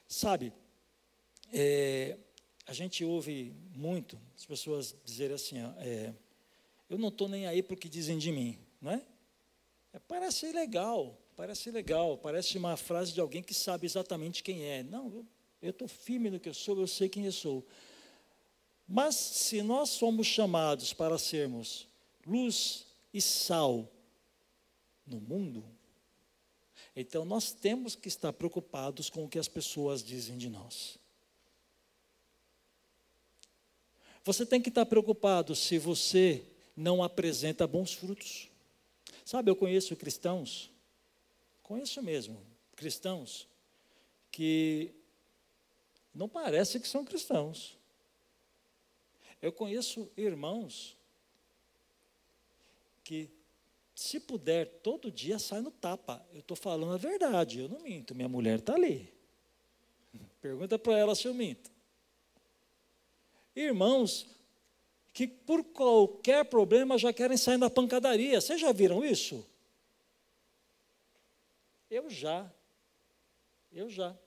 Sabe, 0.07 0.53
é, 1.51 2.17
a 2.65 2.73
gente 2.73 3.03
ouve 3.03 3.55
muito 3.73 4.19
as 4.35 4.45
pessoas 4.45 4.95
dizerem 5.03 5.35
assim: 5.35 5.57
é, 5.77 6.13
eu 6.89 6.97
não 6.97 7.09
estou 7.09 7.27
nem 7.27 7.47
aí 7.47 7.63
para 7.63 7.73
o 7.73 7.77
que 7.77 7.89
dizem 7.89 8.17
de 8.17 8.31
mim, 8.31 8.57
não 8.81 8.91
é? 8.91 9.01
é? 9.93 9.99
Parece 9.99 10.51
legal, 10.51 11.19
parece 11.35 11.71
legal, 11.71 12.17
parece 12.17 12.57
uma 12.57 12.77
frase 12.77 13.13
de 13.13 13.19
alguém 13.19 13.41
que 13.41 13.53
sabe 13.53 13.85
exatamente 13.85 14.43
quem 14.43 14.63
é. 14.63 14.83
Não, 14.83 15.25
eu 15.61 15.71
estou 15.71 15.87
firme 15.87 16.29
no 16.29 16.39
que 16.39 16.49
eu 16.49 16.53
sou, 16.53 16.79
eu 16.79 16.87
sei 16.87 17.09
quem 17.09 17.25
eu 17.25 17.31
sou. 17.31 17.65
Mas 18.87 19.15
se 19.15 19.61
nós 19.61 19.89
somos 19.89 20.27
chamados 20.27 20.93
para 20.93 21.17
sermos 21.17 21.87
luz 22.25 22.85
e 23.13 23.21
sal 23.21 23.89
no 25.05 25.19
mundo, 25.19 25.63
então 26.95 27.25
nós 27.25 27.51
temos 27.51 27.95
que 27.95 28.07
estar 28.07 28.31
preocupados 28.33 29.09
com 29.09 29.25
o 29.25 29.29
que 29.29 29.39
as 29.39 29.47
pessoas 29.47 30.03
dizem 30.03 30.37
de 30.37 30.49
nós. 30.49 30.97
Você 34.23 34.45
tem 34.45 34.61
que 34.61 34.69
estar 34.69 34.85
preocupado 34.85 35.55
se 35.55 35.77
você 35.77 36.43
não 36.75 37.03
apresenta 37.03 37.67
bons 37.67 37.93
frutos. 37.93 38.49
Sabe, 39.23 39.49
eu 39.51 39.55
conheço 39.55 39.95
cristãos, 39.95 40.71
conheço 41.61 42.01
mesmo, 42.01 42.41
cristãos, 42.75 43.47
que 44.31 44.93
não 46.13 46.27
parece 46.29 46.79
que 46.79 46.87
são 46.87 47.03
cristãos. 47.03 47.77
Eu 49.41 49.51
conheço 49.51 50.09
irmãos 50.17 50.97
que, 53.03 53.29
se 53.93 54.19
puder, 54.19 54.65
todo 54.81 55.11
dia 55.11 55.37
sai 55.39 55.61
no 55.61 55.71
tapa. 55.71 56.25
Eu 56.33 56.39
estou 56.39 56.57
falando 56.57 56.93
a 56.93 56.97
verdade, 56.97 57.59
eu 57.59 57.69
não 57.69 57.79
minto. 57.79 58.15
Minha 58.15 58.27
mulher 58.27 58.59
está 58.59 58.73
ali. 58.73 59.13
Pergunta 60.41 60.77
para 60.79 60.97
ela 60.97 61.15
se 61.15 61.27
eu 61.27 61.33
minto. 61.33 61.71
Irmãos 63.55 64.27
que, 65.13 65.25
por 65.27 65.63
qualquer 65.63 66.43
problema, 66.43 66.97
já 66.97 67.13
querem 67.13 67.37
sair 67.37 67.57
na 67.57 67.69
pancadaria. 67.69 68.41
Vocês 68.41 68.59
já 68.59 68.73
viram 68.73 69.05
isso? 69.05 69.47
Eu 71.89 72.09
já. 72.09 72.51
Eu 73.71 73.89
já. 73.89 74.17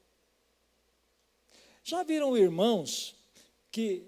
Já 1.84 2.02
viram 2.02 2.36
irmãos 2.36 3.14
que 3.70 4.06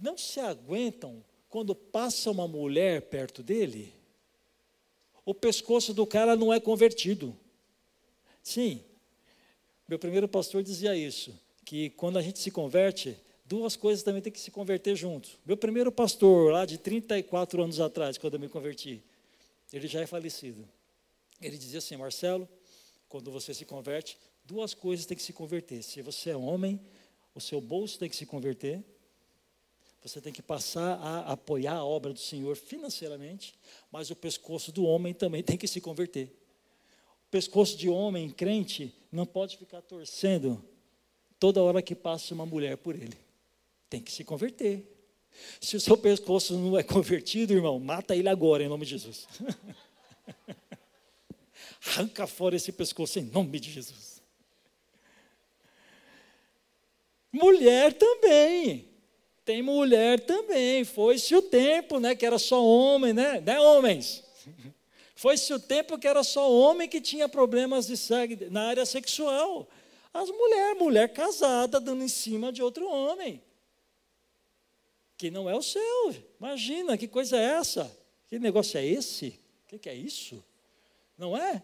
não 0.00 0.16
se 0.16 0.40
aguentam 0.40 1.24
quando 1.48 1.74
passa 1.74 2.30
uma 2.30 2.48
mulher 2.48 3.02
perto 3.02 3.42
dele? 3.42 3.94
O 5.24 5.34
pescoço 5.34 5.94
do 5.94 6.06
cara 6.06 6.36
não 6.36 6.52
é 6.52 6.60
convertido. 6.60 7.36
Sim, 8.42 8.84
meu 9.88 9.98
primeiro 9.98 10.28
pastor 10.28 10.62
dizia 10.62 10.96
isso, 10.96 11.38
que 11.64 11.90
quando 11.90 12.18
a 12.18 12.22
gente 12.22 12.38
se 12.38 12.50
converte, 12.50 13.16
duas 13.44 13.76
coisas 13.76 14.02
também 14.02 14.22
tem 14.22 14.32
que 14.32 14.40
se 14.40 14.50
converter 14.50 14.96
junto. 14.96 15.38
Meu 15.44 15.56
primeiro 15.56 15.92
pastor, 15.92 16.52
lá 16.52 16.64
de 16.64 16.78
34 16.78 17.62
anos 17.62 17.80
atrás, 17.80 18.18
quando 18.18 18.34
eu 18.34 18.40
me 18.40 18.48
converti, 18.48 19.02
ele 19.72 19.86
já 19.86 20.00
é 20.00 20.06
falecido. 20.06 20.66
Ele 21.40 21.58
dizia 21.58 21.78
assim: 21.78 21.96
Marcelo, 21.96 22.48
quando 23.08 23.30
você 23.30 23.52
se 23.52 23.64
converte, 23.64 24.18
duas 24.44 24.74
coisas 24.74 25.06
têm 25.06 25.16
que 25.16 25.22
se 25.22 25.32
converter. 25.32 25.82
Se 25.82 26.00
você 26.02 26.30
é 26.30 26.36
homem, 26.36 26.80
o 27.34 27.40
seu 27.40 27.60
bolso 27.60 27.98
tem 27.98 28.08
que 28.08 28.16
se 28.16 28.26
converter. 28.26 28.82
Você 30.04 30.20
tem 30.20 30.34
que 30.34 30.42
passar 30.42 30.98
a 30.98 31.32
apoiar 31.32 31.76
a 31.76 31.84
obra 31.84 32.12
do 32.12 32.18
Senhor 32.20 32.54
financeiramente, 32.56 33.54
mas 33.90 34.10
o 34.10 34.14
pescoço 34.14 34.70
do 34.70 34.84
homem 34.84 35.14
também 35.14 35.42
tem 35.42 35.56
que 35.56 35.66
se 35.66 35.80
converter. 35.80 36.26
O 37.26 37.30
pescoço 37.30 37.74
de 37.74 37.88
homem 37.88 38.28
crente 38.28 38.94
não 39.10 39.24
pode 39.24 39.56
ficar 39.56 39.80
torcendo 39.80 40.62
toda 41.40 41.62
hora 41.62 41.80
que 41.80 41.94
passa 41.94 42.34
uma 42.34 42.44
mulher 42.44 42.76
por 42.76 42.94
ele. 42.94 43.16
Tem 43.88 43.98
que 43.98 44.12
se 44.12 44.24
converter. 44.24 44.86
Se 45.58 45.74
o 45.74 45.80
seu 45.80 45.96
pescoço 45.96 46.54
não 46.58 46.78
é 46.78 46.82
convertido, 46.82 47.54
irmão, 47.54 47.80
mata 47.80 48.14
ele 48.14 48.28
agora 48.28 48.62
em 48.62 48.68
nome 48.68 48.84
de 48.84 48.90
Jesus. 48.90 49.26
Arranca 51.86 52.26
fora 52.26 52.56
esse 52.56 52.70
pescoço 52.72 53.18
em 53.18 53.24
nome 53.24 53.58
de 53.58 53.70
Jesus. 53.70 54.22
Mulher 57.32 57.94
também. 57.94 58.93
Tem 59.44 59.62
mulher 59.62 60.20
também. 60.20 60.84
Foi-se 60.84 61.34
o 61.34 61.42
tempo, 61.42 62.00
né? 62.00 62.14
Que 62.14 62.24
era 62.24 62.38
só 62.38 62.64
homem, 62.64 63.12
né? 63.12 63.40
Né, 63.40 63.60
homens? 63.60 64.24
Foi-se 65.14 65.52
o 65.52 65.60
tempo 65.60 65.98
que 65.98 66.08
era 66.08 66.22
só 66.24 66.50
homem 66.50 66.88
que 66.88 67.00
tinha 67.00 67.28
problemas 67.28 67.86
de 67.86 67.96
sangue 67.96 68.48
na 68.50 68.68
área 68.68 68.86
sexual. 68.86 69.68
As 70.12 70.28
mulheres, 70.30 70.78
mulher 70.78 71.12
casada 71.12 71.80
dando 71.80 72.02
em 72.02 72.08
cima 72.08 72.52
de 72.52 72.62
outro 72.62 72.88
homem. 72.88 73.42
Que 75.16 75.30
não 75.30 75.48
é 75.48 75.54
o 75.54 75.62
seu. 75.62 76.14
Imagina, 76.38 76.98
que 76.98 77.06
coisa 77.06 77.36
é 77.36 77.42
essa? 77.58 77.96
Que 78.28 78.38
negócio 78.38 78.78
é 78.78 78.84
esse? 78.84 79.40
O 79.64 79.68
que, 79.68 79.78
que 79.78 79.88
é 79.88 79.94
isso? 79.94 80.42
Não 81.16 81.36
é? 81.36 81.62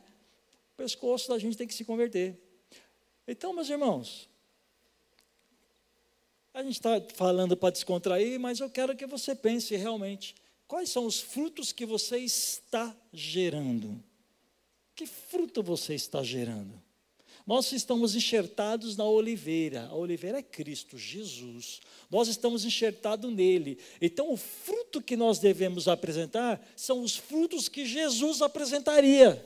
O 0.73 0.77
pescoço 0.77 1.29
da 1.29 1.39
gente 1.39 1.57
tem 1.57 1.67
que 1.67 1.75
se 1.75 1.85
converter. 1.85 2.39
Então, 3.27 3.53
meus 3.53 3.69
irmãos, 3.69 4.30
a 6.53 6.63
gente 6.63 6.75
está 6.75 7.01
falando 7.15 7.57
para 7.57 7.71
descontrair, 7.71 8.39
mas 8.39 8.61
eu 8.61 8.69
quero 8.69 8.97
que 8.97 9.07
você 9.07 9.35
pense 9.35 9.75
realmente: 9.77 10.35
quais 10.67 10.91
são 10.91 11.07
os 11.07 11.21
frutos 11.21 11.73
que 11.73 11.87
você 11.87 12.19
está 12.19 12.95
gerando? 13.13 14.03
Que 14.95 15.07
fruto 15.07 15.63
você 15.63 15.95
está 15.95 16.23
gerando? 16.23 16.81
Nós 17.47 17.73
estamos 17.73 18.15
enxertados 18.15 18.97
na 18.97 19.05
oliveira. 19.05 19.87
A 19.87 19.95
oliveira 19.95 20.39
é 20.39 20.43
Cristo, 20.43 20.99
Jesus. 20.99 21.81
Nós 22.11 22.29
estamos 22.29 22.65
enxertados 22.65 23.33
nele. 23.33 23.79
Então, 24.01 24.31
o 24.31 24.37
fruto 24.37 25.01
que 25.01 25.17
nós 25.17 25.39
devemos 25.39 25.89
apresentar 25.89 26.65
são 26.77 27.03
os 27.03 27.17
frutos 27.17 27.69
que 27.69 27.87
Jesus 27.87 28.43
apresentaria. 28.43 29.45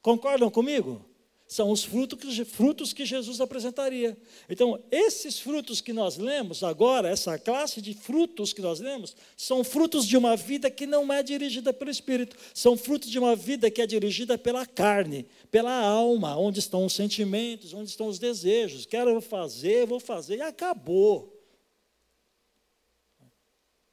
Concordam 0.00 0.50
comigo? 0.50 1.04
São 1.46 1.70
os 1.70 1.84
frutos, 1.84 2.38
frutos 2.48 2.92
que 2.94 3.04
Jesus 3.04 3.38
apresentaria. 3.40 4.16
Então, 4.48 4.82
esses 4.90 5.38
frutos 5.38 5.80
que 5.80 5.92
nós 5.92 6.16
lemos 6.16 6.64
agora, 6.64 7.08
essa 7.08 7.38
classe 7.38 7.82
de 7.82 7.92
frutos 7.92 8.52
que 8.52 8.62
nós 8.62 8.80
lemos, 8.80 9.14
são 9.36 9.62
frutos 9.62 10.06
de 10.06 10.16
uma 10.16 10.36
vida 10.36 10.70
que 10.70 10.86
não 10.86 11.12
é 11.12 11.22
dirigida 11.22 11.72
pelo 11.72 11.90
Espírito, 11.90 12.34
são 12.54 12.78
frutos 12.78 13.10
de 13.10 13.18
uma 13.18 13.36
vida 13.36 13.70
que 13.70 13.82
é 13.82 13.86
dirigida 13.86 14.38
pela 14.38 14.64
carne, 14.64 15.26
pela 15.50 15.78
alma, 15.78 16.34
onde 16.36 16.60
estão 16.60 16.86
os 16.86 16.94
sentimentos, 16.94 17.74
onde 17.74 17.90
estão 17.90 18.08
os 18.08 18.18
desejos. 18.18 18.86
Quero 18.86 19.20
fazer, 19.20 19.86
vou 19.86 20.00
fazer, 20.00 20.38
e 20.38 20.42
acabou. 20.42 21.30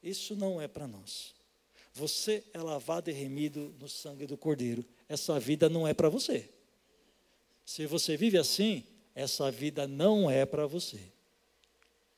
Isso 0.02 0.34
não 0.34 0.60
é 0.60 0.66
para 0.66 0.88
nós. 0.88 1.34
Você 1.92 2.42
é 2.54 2.58
lavado 2.58 3.10
e 3.10 3.12
remido 3.12 3.74
no 3.78 3.88
sangue 3.88 4.26
do 4.26 4.38
Cordeiro. 4.38 4.82
Essa 5.06 5.38
vida 5.38 5.68
não 5.68 5.86
é 5.86 5.92
para 5.92 6.08
você. 6.08 6.48
Se 7.72 7.86
você 7.86 8.18
vive 8.18 8.36
assim, 8.36 8.84
essa 9.14 9.50
vida 9.50 9.88
não 9.88 10.30
é 10.30 10.44
para 10.44 10.66
você. 10.66 11.00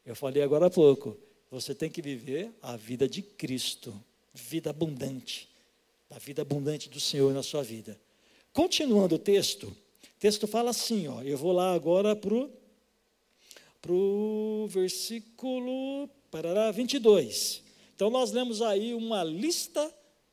Eu 0.04 0.16
falei 0.16 0.42
agora 0.42 0.66
há 0.66 0.70
pouco, 0.70 1.16
você 1.48 1.72
tem 1.72 1.88
que 1.88 2.02
viver 2.02 2.50
a 2.60 2.76
vida 2.76 3.08
de 3.08 3.22
Cristo, 3.22 3.94
vida 4.32 4.70
abundante, 4.70 5.48
a 6.10 6.18
vida 6.18 6.42
abundante 6.42 6.88
do 6.88 6.98
Senhor 6.98 7.32
na 7.32 7.40
sua 7.40 7.62
vida. 7.62 7.96
Continuando 8.52 9.14
o 9.14 9.18
texto, 9.18 9.68
o 9.68 10.18
texto 10.18 10.48
fala 10.48 10.70
assim, 10.70 11.06
ó, 11.06 11.22
eu 11.22 11.38
vou 11.38 11.52
lá 11.52 11.72
agora 11.72 12.16
para 12.16 13.92
o 13.92 14.66
versículo 14.68 16.10
parará, 16.32 16.72
22. 16.72 17.62
Então 17.94 18.10
nós 18.10 18.32
lemos 18.32 18.60
aí 18.60 18.92
uma 18.92 19.22
lista 19.22 19.88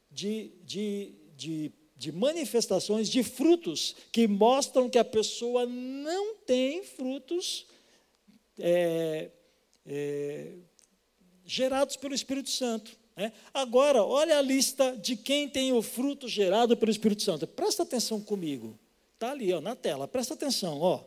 de, 0.10 0.52
de, 0.64 1.14
de 1.38 1.72
de 2.02 2.12
manifestações, 2.12 3.08
de 3.08 3.22
frutos 3.22 3.96
que 4.12 4.28
mostram 4.28 4.90
que 4.90 4.98
a 4.98 5.06
pessoa 5.06 5.68
não 5.68 6.34
tem 6.34 6.84
frutos 6.84 7.68
é, 8.58 9.30
é, 9.86 10.54
gerados 11.46 11.96
pelo 11.96 12.16
Espírito 12.16 12.50
Santo. 12.50 12.98
Né? 13.16 13.32
Agora, 13.54 14.04
olha 14.04 14.40
a 14.40 14.42
lista 14.42 14.98
de 14.98 15.16
quem 15.16 15.48
tem 15.48 15.74
o 15.74 15.84
fruto 15.84 16.28
gerado 16.28 16.76
pelo 16.76 16.90
Espírito 16.90 17.22
Santo. 17.22 17.46
Presta 17.46 17.84
atenção 17.84 18.20
comigo. 18.20 18.80
Está 19.14 19.30
ali 19.30 19.54
ó, 19.54 19.62
na 19.62 19.76
tela, 19.76 20.08
presta 20.08 20.34
atenção. 20.34 20.82
Ó. 20.82 21.04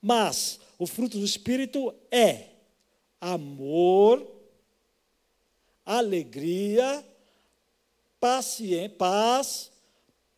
Mas 0.00 0.60
o 0.78 0.86
fruto 0.86 1.18
do 1.18 1.24
Espírito 1.24 1.92
é 2.08 2.50
amor, 3.20 4.24
alegria, 5.84 7.04
paciência, 8.20 8.90
paz, 8.90 9.69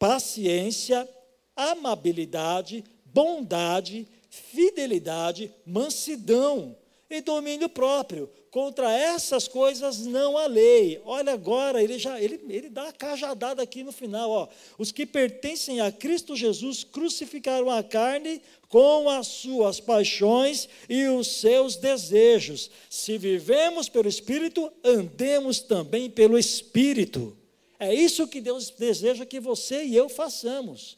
paciência, 0.03 1.09
amabilidade, 1.55 2.83
bondade, 3.05 4.09
fidelidade, 4.29 5.55
mansidão 5.65 6.77
e 7.09 7.21
domínio 7.21 7.69
próprio. 7.69 8.29
Contra 8.51 8.91
essas 8.91 9.47
coisas 9.47 10.01
não 10.01 10.37
há 10.37 10.47
lei. 10.47 11.01
Olha 11.05 11.33
agora, 11.33 11.81
ele 11.81 12.01
já 12.01 12.21
ele, 12.21 12.45
ele 12.49 12.69
dá 12.69 12.89
a 12.89 12.93
cajadada 12.93 13.63
aqui 13.63 13.85
no 13.85 13.93
final. 13.93 14.29
Ó. 14.29 14.49
Os 14.77 14.91
que 14.91 15.07
pertencem 15.07 15.81
a 15.81 15.93
Cristo 15.93 16.35
Jesus 16.35 16.83
crucificaram 16.83 17.71
a 17.71 17.81
carne 17.81 18.43
com 18.69 19.09
as 19.09 19.29
suas 19.29 19.79
paixões 19.79 20.69
e 20.89 21.07
os 21.07 21.29
seus 21.41 21.77
desejos. 21.77 22.73
Se 22.91 23.17
vivemos 23.17 23.89
pelo 23.89 24.09
Espírito, 24.09 24.69
andemos 24.83 25.61
também 25.61 26.11
pelo 26.11 26.37
Espírito. 26.37 27.37
É 27.83 27.93
isso 27.93 28.29
que 28.29 28.41
Deus 28.41 28.71
deseja 28.71 29.27
que 29.27 29.41
você 29.41 29.83
e 29.83 29.97
eu 29.97 30.09
façamos. 30.09 30.97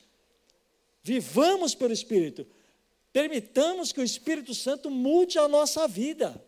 Vivamos 1.03 1.75
pelo 1.75 1.95
Espírito. 1.95 2.47
Permitamos 3.11 3.91
que 3.91 4.03
o 4.03 4.05
Espírito 4.05 4.55
Santo 4.55 4.91
mude 4.91 5.39
a 5.39 5.49
nossa 5.49 5.89
vida. 5.89 6.39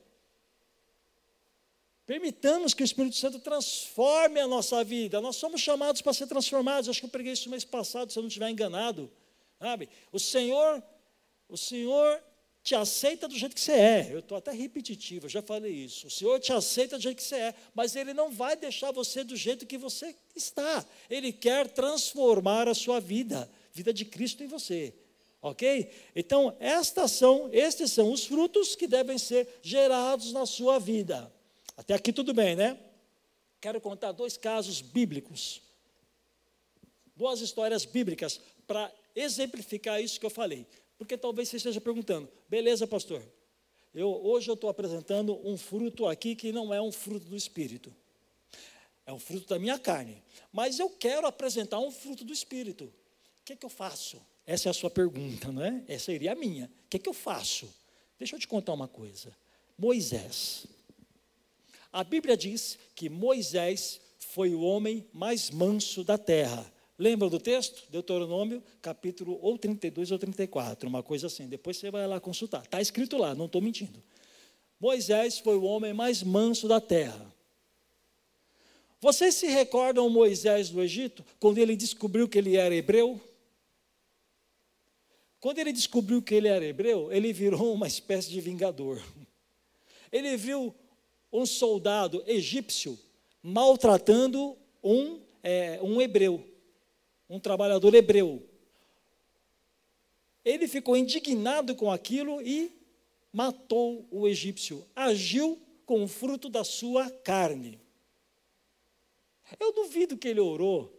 Permitamos 2.05 2.75
que 2.75 2.83
o 2.83 2.85
Espírito 2.85 3.17
Santo 3.17 3.39
transforme 3.39 4.39
a 4.39 4.47
nossa 4.47 4.85
vida. 4.85 5.23
Nós 5.23 5.37
somos 5.37 5.63
chamados 5.63 6.03
para 6.03 6.13
ser 6.13 6.27
transformados. 6.27 6.91
Acho 6.91 7.01
que 7.01 7.07
eu 7.07 7.11
preguei 7.11 7.33
isso 7.33 7.49
mês 7.49 7.65
passado, 7.65 8.13
se 8.13 8.19
eu 8.19 8.23
não 8.23 8.29
estiver 8.29 8.51
enganado. 8.51 9.11
Sabe? 9.59 9.89
O 10.13 10.19
Senhor, 10.19 10.83
o 11.49 11.57
Senhor 11.57 12.23
te 12.67 12.75
aceita 12.75 13.29
do 13.29 13.39
jeito 13.39 13.55
que 13.55 13.61
você 13.61 13.73
é. 13.73 14.09
Eu 14.11 14.19
estou 14.19 14.37
até 14.37 14.51
repetitivo, 14.51 15.27
eu 15.27 15.31
já 15.31 15.41
falei 15.41 15.73
isso. 15.73 16.09
O 16.09 16.11
Senhor 16.11 16.41
te 16.41 16.53
aceita 16.53 16.99
do 16.99 17.03
jeito 17.03 17.19
que 17.19 17.23
você 17.23 17.37
é, 17.37 17.55
mas 17.73 17.95
Ele 17.95 18.13
não 18.13 18.29
vai 18.29 18.57
deixar 18.57 18.91
você 18.91 19.23
do 19.23 19.37
jeito 19.37 19.65
que 19.65 19.79
você 19.79 20.17
está. 20.35 20.85
Ele 21.09 21.33
quer 21.33 21.69
transformar 21.69 22.67
a 22.67 22.75
sua 22.75 22.99
vida, 22.99 23.49
vida 23.73 23.93
de 23.93 24.05
Cristo 24.05 24.43
em 24.43 24.49
você. 24.49 24.93
Ok? 25.41 25.89
Então, 26.17 26.57
estas 26.59 27.13
são, 27.13 27.49
estes 27.53 27.93
são 27.93 28.11
os 28.11 28.27
frutos 28.27 28.75
que 28.75 28.89
devem 28.89 29.17
ser 29.17 29.49
gerados 29.63 30.33
na 30.33 30.45
sua 30.45 30.81
vida. 30.81 31.33
Até 31.77 31.95
aqui 31.95 32.13
tudo 32.13 32.35
bem, 32.35 32.57
né? 32.57 32.77
Quero 33.61 33.81
contar 33.81 34.11
dois 34.11 34.37
casos 34.37 34.81
bíblicos, 34.81 35.63
duas 37.15 37.41
histórias 37.41 37.85
bíblicas 37.85 38.41
para 38.67 38.93
exemplificar 39.15 40.03
isso 40.03 40.19
que 40.19 40.27
eu 40.27 40.31
falei. 40.31 40.67
Porque 40.99 41.17
talvez 41.17 41.49
você 41.49 41.57
esteja 41.57 41.81
perguntando, 41.81 42.29
beleza, 42.49 42.87
pastor? 42.87 43.23
Eu, 43.95 44.09
hoje 44.09 44.51
eu 44.51 44.55
estou 44.55 44.69
apresentando 44.69 45.41
um 45.47 45.57
fruto 45.57 46.07
aqui 46.07 46.35
que 46.35 46.53
não 46.53 46.73
é 46.73 46.81
um 46.81 46.93
fruto 46.93 47.27
do 47.27 47.37
Espírito. 47.37 47.95
É 49.07 49.13
um 49.13 49.19
fruto 49.19 49.49
da 49.49 49.59
minha 49.59 49.79
carne. 49.79 50.23
Mas 50.53 50.79
eu 50.79 50.91
quero 50.91 51.27
apresentar 51.27 51.79
um 51.79 51.91
fruto 51.91 52.25
do 52.25 52.33
Espírito. 52.33 52.85
O 52.85 52.93
que, 53.45 53.53
é 53.53 53.57
que 53.57 53.65
eu 53.65 53.71
faço? 53.71 54.21
Essa 54.47 54.69
é 54.69 54.71
a 54.71 54.75
sua 54.75 54.91
pergunta, 54.91 55.51
não 55.51 55.65
é? 55.65 55.83
Essa 55.89 56.07
seria 56.07 56.33
a 56.33 56.35
minha. 56.35 56.67
O 56.67 56.89
que, 56.91 56.97
é 56.97 57.01
que 57.01 57.09
eu 57.09 57.15
faço? 57.15 57.73
Deixa 58.19 58.37
eu 58.37 58.41
te 58.41 58.49
contar 58.49 58.73
uma 58.73 58.89
coisa. 58.89 59.35
Moisés. 59.79 60.67
A 61.93 62.05
Bíblia 62.05 62.37
diz 62.37 62.79
que 62.95 63.09
Moisés 63.09 64.01
foi 64.19 64.55
o 64.55 64.61
homem 64.61 65.07
mais 65.13 65.51
manso 65.51 66.05
da 66.05 66.19
terra. 66.19 66.71
Lembra 66.99 67.29
do 67.29 67.39
texto? 67.39 67.91
Deuteronômio, 67.91 68.63
capítulo 68.81 69.39
ou 69.43 69.59
32 69.59 70.11
ou 70.11 70.19
34, 70.19 70.89
uma 70.89 71.03
coisa 71.03 71.27
assim. 71.27 71.47
Depois 71.47 71.77
você 71.77 71.91
vai 71.91 72.07
lá 72.07 72.19
consultar. 72.19 72.65
Está 72.65 72.81
escrito 72.81 73.19
lá, 73.19 73.35
não 73.35 73.47
estou 73.47 73.61
mentindo. 73.61 74.03
Moisés 74.81 75.39
foi 75.39 75.57
o 75.57 75.65
homem 75.65 75.93
mais 75.93 76.23
manso 76.23 76.67
da 76.67 76.81
terra. 76.81 77.35
Vocês 79.01 79.35
se 79.35 79.47
recordam 79.47 80.09
Moisés 80.09 80.71
do 80.71 80.83
Egito, 80.83 81.25
quando 81.39 81.59
ele 81.59 81.77
descobriu 81.77 82.27
que 82.27 82.39
ele 82.39 82.57
era 82.57 82.75
hebreu? 82.75 83.21
Quando 85.39 85.59
ele 85.59 85.73
descobriu 85.73 86.23
que 86.23 86.35
ele 86.35 86.49
era 86.49 86.65
hebreu, 86.65 87.13
ele 87.13 87.33
virou 87.33 87.73
uma 87.75 87.87
espécie 87.87 88.31
de 88.31 88.41
vingador. 88.41 89.03
Ele 90.11 90.37
viu 90.37 90.75
um 91.31 91.45
soldado 91.45 92.25
egípcio 92.27 92.99
maltratando 93.43 94.57
um, 94.83 95.21
é, 95.43 95.79
um 95.83 96.01
hebreu, 96.01 96.43
um 97.29 97.41
trabalhador 97.41 97.95
hebreu. 97.95 98.47
Ele 100.45 100.69
ficou 100.69 100.97
indignado 100.97 101.75
com 101.75 101.91
aquilo 101.91 102.41
e 102.41 102.73
matou 103.33 104.07
o 104.11 104.27
egípcio, 104.27 104.87
agiu 104.95 105.61
com 105.85 106.05
o 106.05 106.09
fruto 106.09 106.49
da 106.49 106.65
sua 106.65 107.11
carne. 107.11 107.81
Eu 109.59 109.73
duvido 109.73 110.17
que 110.17 110.29
ele 110.29 110.41
orou 110.41 110.93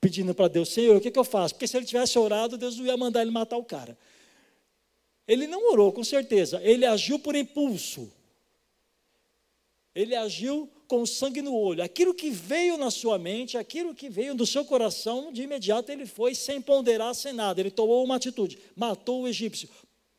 pedindo 0.00 0.34
para 0.34 0.48
Deus, 0.48 0.68
Senhor, 0.68 0.96
o 0.96 1.00
que, 1.00 1.10
que 1.10 1.18
eu 1.18 1.24
faço? 1.24 1.54
Porque 1.54 1.66
se 1.66 1.76
ele 1.76 1.86
tivesse 1.86 2.18
orado, 2.18 2.56
Deus 2.56 2.76
não 2.76 2.86
ia 2.86 2.96
mandar 2.96 3.22
ele 3.22 3.30
matar 3.30 3.56
o 3.56 3.64
cara. 3.64 3.98
Ele 5.26 5.46
não 5.46 5.72
orou, 5.72 5.92
com 5.92 6.04
certeza, 6.04 6.60
ele 6.62 6.86
agiu 6.86 7.18
por 7.18 7.34
impulso 7.34 8.10
ele 9.98 10.14
agiu 10.14 10.70
com 10.88 11.04
sangue 11.04 11.42
no 11.42 11.54
olho. 11.54 11.84
Aquilo 11.84 12.14
que 12.14 12.30
veio 12.30 12.78
na 12.78 12.90
sua 12.90 13.18
mente, 13.18 13.58
aquilo 13.58 13.94
que 13.94 14.08
veio 14.08 14.34
do 14.34 14.46
seu 14.46 14.64
coração, 14.64 15.30
de 15.30 15.42
imediato 15.42 15.92
ele 15.92 16.06
foi 16.06 16.34
sem 16.34 16.60
ponderar, 16.60 17.14
sem 17.14 17.34
nada. 17.34 17.60
Ele 17.60 17.70
tomou 17.70 18.02
uma 18.02 18.16
atitude, 18.16 18.58
matou 18.74 19.22
o 19.22 19.28
egípcio. 19.28 19.68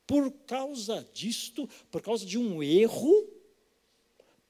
Por 0.06 0.32
causa 0.46 1.06
disto, 1.14 1.68
por 1.92 2.02
causa 2.02 2.26
de 2.26 2.38
um 2.38 2.64
erro, 2.64 3.28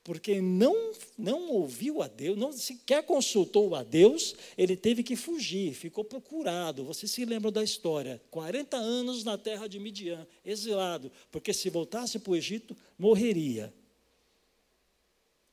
porque 0.04 0.42
não, 0.42 0.92
não 1.18 1.50
ouviu 1.52 2.02
a 2.02 2.08
Deus, 2.08 2.38
não 2.38 2.52
sequer 2.52 3.04
consultou 3.04 3.76
a 3.76 3.84
Deus, 3.84 4.36
ele 4.58 4.76
teve 4.76 5.04
que 5.04 5.16
fugir, 5.16 5.74
ficou 5.74 6.04
procurado. 6.04 6.84
Vocês 6.84 7.12
se 7.12 7.24
lembram 7.24 7.52
da 7.52 7.64
história? 7.64 8.22
40 8.32 8.76
anos 8.76 9.24
na 9.24 9.38
terra 9.38 9.68
de 9.68 9.80
Midian, 9.80 10.28
exilado, 10.44 11.12
porque 11.32 11.54
se 11.54 11.70
voltasse 11.70 12.20
para 12.20 12.32
o 12.32 12.36
Egito, 12.36 12.76
morreria 12.98 13.74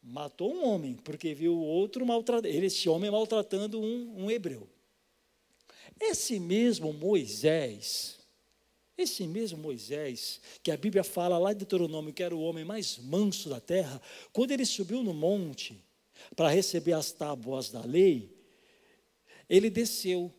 matou 0.07 0.55
um 0.55 0.65
homem, 0.65 0.95
porque 0.95 1.35
viu 1.35 1.55
o 1.55 1.65
outro 1.65 2.07
maltratando, 2.07 2.47
esse 2.47 2.89
homem 2.89 3.11
maltratando 3.11 3.81
um, 3.81 4.25
um 4.25 4.31
hebreu. 4.31 4.69
Esse 6.01 6.39
mesmo 6.39 6.93
Moisés, 6.93 8.17
esse 8.97 9.27
mesmo 9.27 9.59
Moisés, 9.59 10.41
que 10.63 10.71
a 10.71 10.77
Bíblia 10.77 11.03
fala 11.03 11.39
lá 11.39 11.53
de 11.53 11.59
Deuteronômio 11.59 12.13
que 12.13 12.23
era 12.23 12.35
o 12.35 12.41
homem 12.41 12.65
mais 12.65 12.99
manso 12.99 13.49
da 13.49 13.61
terra, 13.61 14.01
quando 14.33 14.53
ele 14.53 14.65
subiu 14.65 15.03
no 15.03 15.13
monte 15.13 15.83
para 16.37 16.51
receber 16.51 16.93
as 16.93 17.11
tábuas 17.11 17.71
da 17.71 17.85
lei, 17.85 18.33
ele 19.49 19.69
desceu. 19.69 20.33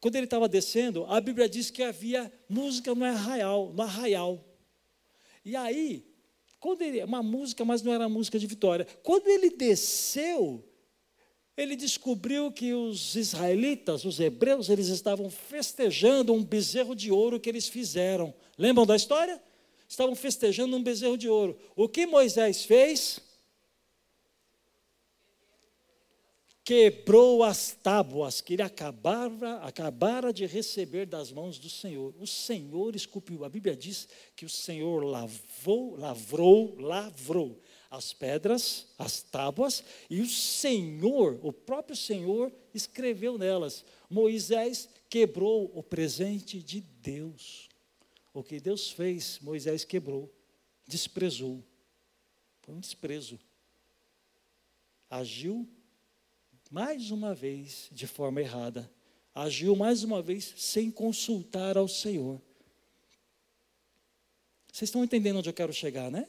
Quando 0.00 0.16
ele 0.16 0.26
estava 0.26 0.48
descendo, 0.48 1.04
a 1.06 1.20
Bíblia 1.20 1.48
diz 1.48 1.70
que 1.70 1.82
havia 1.82 2.32
música 2.48 2.94
no 2.94 3.04
arraial, 3.04 3.72
no 3.72 3.82
arraial. 3.82 4.44
E 5.44 5.54
aí, 5.54 6.04
quando 6.66 6.82
ele, 6.82 7.04
uma 7.04 7.22
música, 7.22 7.64
mas 7.64 7.80
não 7.80 7.92
era 7.92 8.08
música 8.08 8.40
de 8.40 8.46
vitória. 8.48 8.84
Quando 9.04 9.28
ele 9.28 9.50
desceu, 9.50 10.64
ele 11.56 11.76
descobriu 11.76 12.50
que 12.50 12.74
os 12.74 13.14
israelitas, 13.14 14.04
os 14.04 14.18
hebreus, 14.18 14.68
eles 14.68 14.88
estavam 14.88 15.30
festejando 15.30 16.34
um 16.34 16.42
bezerro 16.42 16.96
de 16.96 17.12
ouro 17.12 17.38
que 17.38 17.48
eles 17.48 17.68
fizeram. 17.68 18.34
Lembram 18.58 18.84
da 18.84 18.96
história? 18.96 19.40
Estavam 19.88 20.16
festejando 20.16 20.76
um 20.76 20.82
bezerro 20.82 21.16
de 21.16 21.28
ouro. 21.28 21.56
O 21.76 21.88
que 21.88 22.04
Moisés 22.04 22.64
fez? 22.64 23.20
Quebrou 26.66 27.44
as 27.44 27.74
tábuas 27.80 28.40
que 28.40 28.54
ele 28.54 28.62
acabara, 28.62 29.58
acabara 29.58 30.32
de 30.32 30.44
receber 30.46 31.06
das 31.06 31.30
mãos 31.30 31.60
do 31.60 31.70
Senhor. 31.70 32.12
O 32.18 32.26
Senhor 32.26 32.96
esculpiu. 32.96 33.44
A 33.44 33.48
Bíblia 33.48 33.76
diz 33.76 34.08
que 34.34 34.44
o 34.44 34.48
Senhor 34.50 35.04
lavou, 35.04 35.94
lavrou, 35.96 36.76
lavrou 36.80 37.62
as 37.88 38.12
pedras, 38.12 38.88
as 38.98 39.22
tábuas, 39.22 39.84
e 40.10 40.20
o 40.20 40.26
Senhor, 40.26 41.38
o 41.40 41.52
próprio 41.52 41.96
Senhor, 41.96 42.52
escreveu 42.74 43.38
nelas. 43.38 43.84
Moisés 44.10 44.88
quebrou 45.08 45.70
o 45.72 45.84
presente 45.84 46.60
de 46.60 46.80
Deus. 46.80 47.68
O 48.34 48.42
que 48.42 48.58
Deus 48.58 48.90
fez, 48.90 49.38
Moisés 49.40 49.84
quebrou, 49.84 50.28
desprezou. 50.84 51.62
Foi 52.62 52.74
um 52.74 52.80
desprezo. 52.80 53.38
Agiu 55.08 55.64
mais 56.70 57.10
uma 57.10 57.34
vez 57.34 57.88
de 57.92 58.06
forma 58.06 58.40
errada. 58.40 58.90
Agiu 59.34 59.76
mais 59.76 60.02
uma 60.02 60.22
vez 60.22 60.54
sem 60.56 60.90
consultar 60.90 61.76
ao 61.76 61.88
Senhor. 61.88 62.40
Vocês 64.72 64.88
estão 64.88 65.04
entendendo 65.04 65.38
onde 65.38 65.48
eu 65.48 65.54
quero 65.54 65.72
chegar, 65.72 66.10
né? 66.10 66.26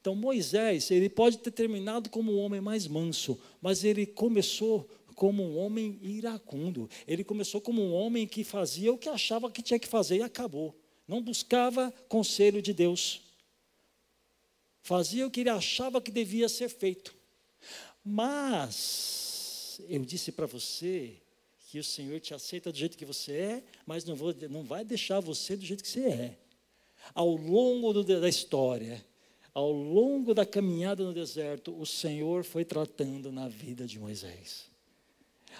Então 0.00 0.16
Moisés, 0.16 0.90
ele 0.90 1.08
pode 1.08 1.38
ter 1.38 1.52
terminado 1.52 2.10
como 2.10 2.32
o 2.32 2.38
homem 2.38 2.60
mais 2.60 2.88
manso, 2.88 3.38
mas 3.60 3.84
ele 3.84 4.04
começou 4.04 4.88
como 5.14 5.42
um 5.42 5.56
homem 5.56 5.98
iracundo. 6.02 6.88
Ele 7.06 7.22
começou 7.22 7.60
como 7.60 7.80
um 7.80 7.92
homem 7.92 8.26
que 8.26 8.42
fazia 8.42 8.92
o 8.92 8.98
que 8.98 9.08
achava 9.08 9.50
que 9.50 9.62
tinha 9.62 9.78
que 9.78 9.86
fazer 9.86 10.16
e 10.16 10.22
acabou. 10.22 10.76
Não 11.06 11.22
buscava 11.22 11.92
conselho 12.08 12.60
de 12.60 12.72
Deus. 12.72 13.22
Fazia 14.82 15.26
o 15.26 15.30
que 15.30 15.40
ele 15.40 15.50
achava 15.50 16.00
que 16.00 16.10
devia 16.10 16.48
ser 16.48 16.68
feito. 16.68 17.14
Mas 18.04 19.31
eu 19.88 20.04
disse 20.04 20.32
para 20.32 20.46
você 20.46 21.16
que 21.68 21.78
o 21.78 21.84
Senhor 21.84 22.20
te 22.20 22.34
aceita 22.34 22.70
do 22.70 22.78
jeito 22.78 22.98
que 22.98 23.04
você 23.04 23.32
é, 23.32 23.62
mas 23.86 24.04
não, 24.04 24.14
vou, 24.14 24.34
não 24.50 24.62
vai 24.62 24.84
deixar 24.84 25.20
você 25.20 25.56
do 25.56 25.64
jeito 25.64 25.82
que 25.82 25.88
você 25.88 26.06
é. 26.06 26.38
Ao 27.14 27.34
longo 27.34 27.92
do, 27.92 28.04
da 28.04 28.28
história, 28.28 29.04
ao 29.54 29.70
longo 29.70 30.34
da 30.34 30.46
caminhada 30.46 31.02
no 31.02 31.12
deserto, 31.12 31.74
o 31.78 31.84
Senhor 31.84 32.44
foi 32.44 32.64
tratando 32.64 33.32
na 33.32 33.48
vida 33.48 33.86
de 33.86 33.98
Moisés. 33.98 34.70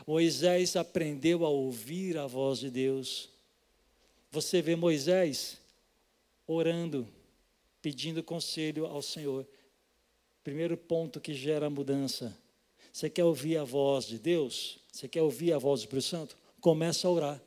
Moisés 0.07 0.77
aprendeu 0.77 1.45
a 1.45 1.49
ouvir 1.49 2.16
a 2.16 2.27
voz 2.27 2.59
de 2.59 2.70
Deus. 2.70 3.29
Você 4.31 4.62
vê 4.62 4.75
Moisés 4.75 5.59
orando, 6.47 7.07
pedindo 7.81 8.23
conselho 8.23 8.87
ao 8.87 9.03
Senhor. 9.03 9.47
Primeiro 10.43 10.77
ponto 10.77 11.20
que 11.20 11.35
gera 11.35 11.68
mudança. 11.68 12.37
Você 12.93 13.09
quer 13.09 13.24
ouvir 13.24 13.57
a 13.57 13.64
voz 13.64 14.05
de 14.05 14.18
Deus? 14.18 14.78
Você 14.93 15.09
quer 15.09 15.22
ouvir 15.22 15.55
a 15.55 15.59
voz 15.59 15.80
do 15.80 15.84
Espírito 15.84 16.09
Santo? 16.09 16.36
Começa 16.61 17.09
a 17.09 17.11
orar. 17.11 17.43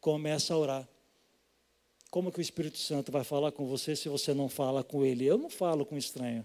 Começa 0.00 0.54
a 0.54 0.58
orar. 0.58 0.88
Como 2.10 2.32
que 2.32 2.38
o 2.38 2.42
Espírito 2.42 2.78
Santo 2.78 3.12
vai 3.12 3.22
falar 3.22 3.52
com 3.52 3.66
você 3.66 3.94
se 3.94 4.08
você 4.08 4.32
não 4.32 4.48
fala 4.48 4.82
com 4.82 5.04
ele? 5.04 5.26
Eu 5.26 5.36
não 5.36 5.50
falo 5.50 5.84
com 5.84 5.96
estranho. 5.96 6.44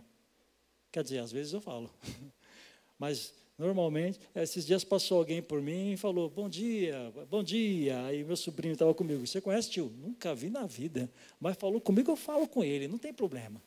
Quer 0.91 1.03
dizer, 1.03 1.19
às 1.19 1.31
vezes 1.31 1.53
eu 1.53 1.61
falo. 1.61 1.89
Mas 2.99 3.33
normalmente, 3.57 4.19
esses 4.35 4.65
dias 4.65 4.83
passou 4.83 5.19
alguém 5.19 5.41
por 5.41 5.61
mim 5.61 5.93
e 5.93 5.97
falou: 5.97 6.29
Bom 6.29 6.49
dia, 6.49 7.13
bom 7.29 7.41
dia. 7.41 8.03
Aí 8.05 8.25
meu 8.25 8.35
sobrinho 8.35 8.73
estava 8.73 8.93
comigo. 8.93 9.25
Você 9.25 9.39
conhece 9.39 9.71
tio? 9.71 9.89
Nunca 9.97 10.35
vi 10.35 10.49
na 10.49 10.65
vida. 10.65 11.09
Mas 11.39 11.55
falou 11.55 11.79
comigo, 11.79 12.11
eu 12.11 12.17
falo 12.17 12.45
com 12.45 12.61
ele, 12.61 12.89
não 12.89 12.97
tem 12.97 13.13
problema. 13.13 13.61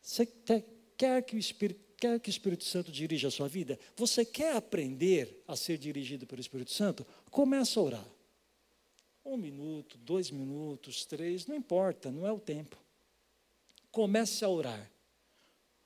Você 0.00 0.26
quer 0.96 1.22
que 1.22 1.36
o 1.36 1.38
Espírito 1.38 1.89
quer 2.00 2.18
que 2.18 2.30
o 2.30 2.32
Espírito 2.32 2.64
Santo 2.64 2.90
dirija 2.90 3.28
a 3.28 3.30
sua 3.30 3.46
vida? 3.46 3.78
Você 3.94 4.24
quer 4.24 4.56
aprender 4.56 5.44
a 5.46 5.54
ser 5.54 5.76
dirigido 5.76 6.26
pelo 6.26 6.40
Espírito 6.40 6.72
Santo? 6.72 7.06
Começa 7.30 7.78
a 7.78 7.82
orar. 7.82 8.08
Um 9.22 9.36
minuto, 9.36 9.98
dois 9.98 10.30
minutos, 10.30 11.04
três, 11.04 11.46
não 11.46 11.54
importa, 11.54 12.10
não 12.10 12.26
é 12.26 12.32
o 12.32 12.40
tempo. 12.40 12.78
Comece 13.92 14.44
a 14.44 14.48
orar. 14.48 14.90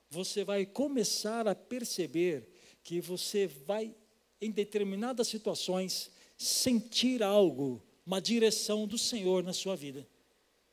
Você 0.09 0.45
vai 0.45 0.65
começar 0.65 1.47
a 1.47 1.53
perceber 1.53 2.49
que 2.81 3.01
você 3.01 3.45
vai, 3.47 3.93
em 4.39 4.51
determinadas 4.51 5.27
situações, 5.27 6.09
sentir 6.37 7.21
algo, 7.21 7.83
uma 8.05 8.21
direção 8.21 8.87
do 8.87 8.97
Senhor 8.97 9.43
na 9.43 9.51
sua 9.51 9.75
vida. 9.75 10.07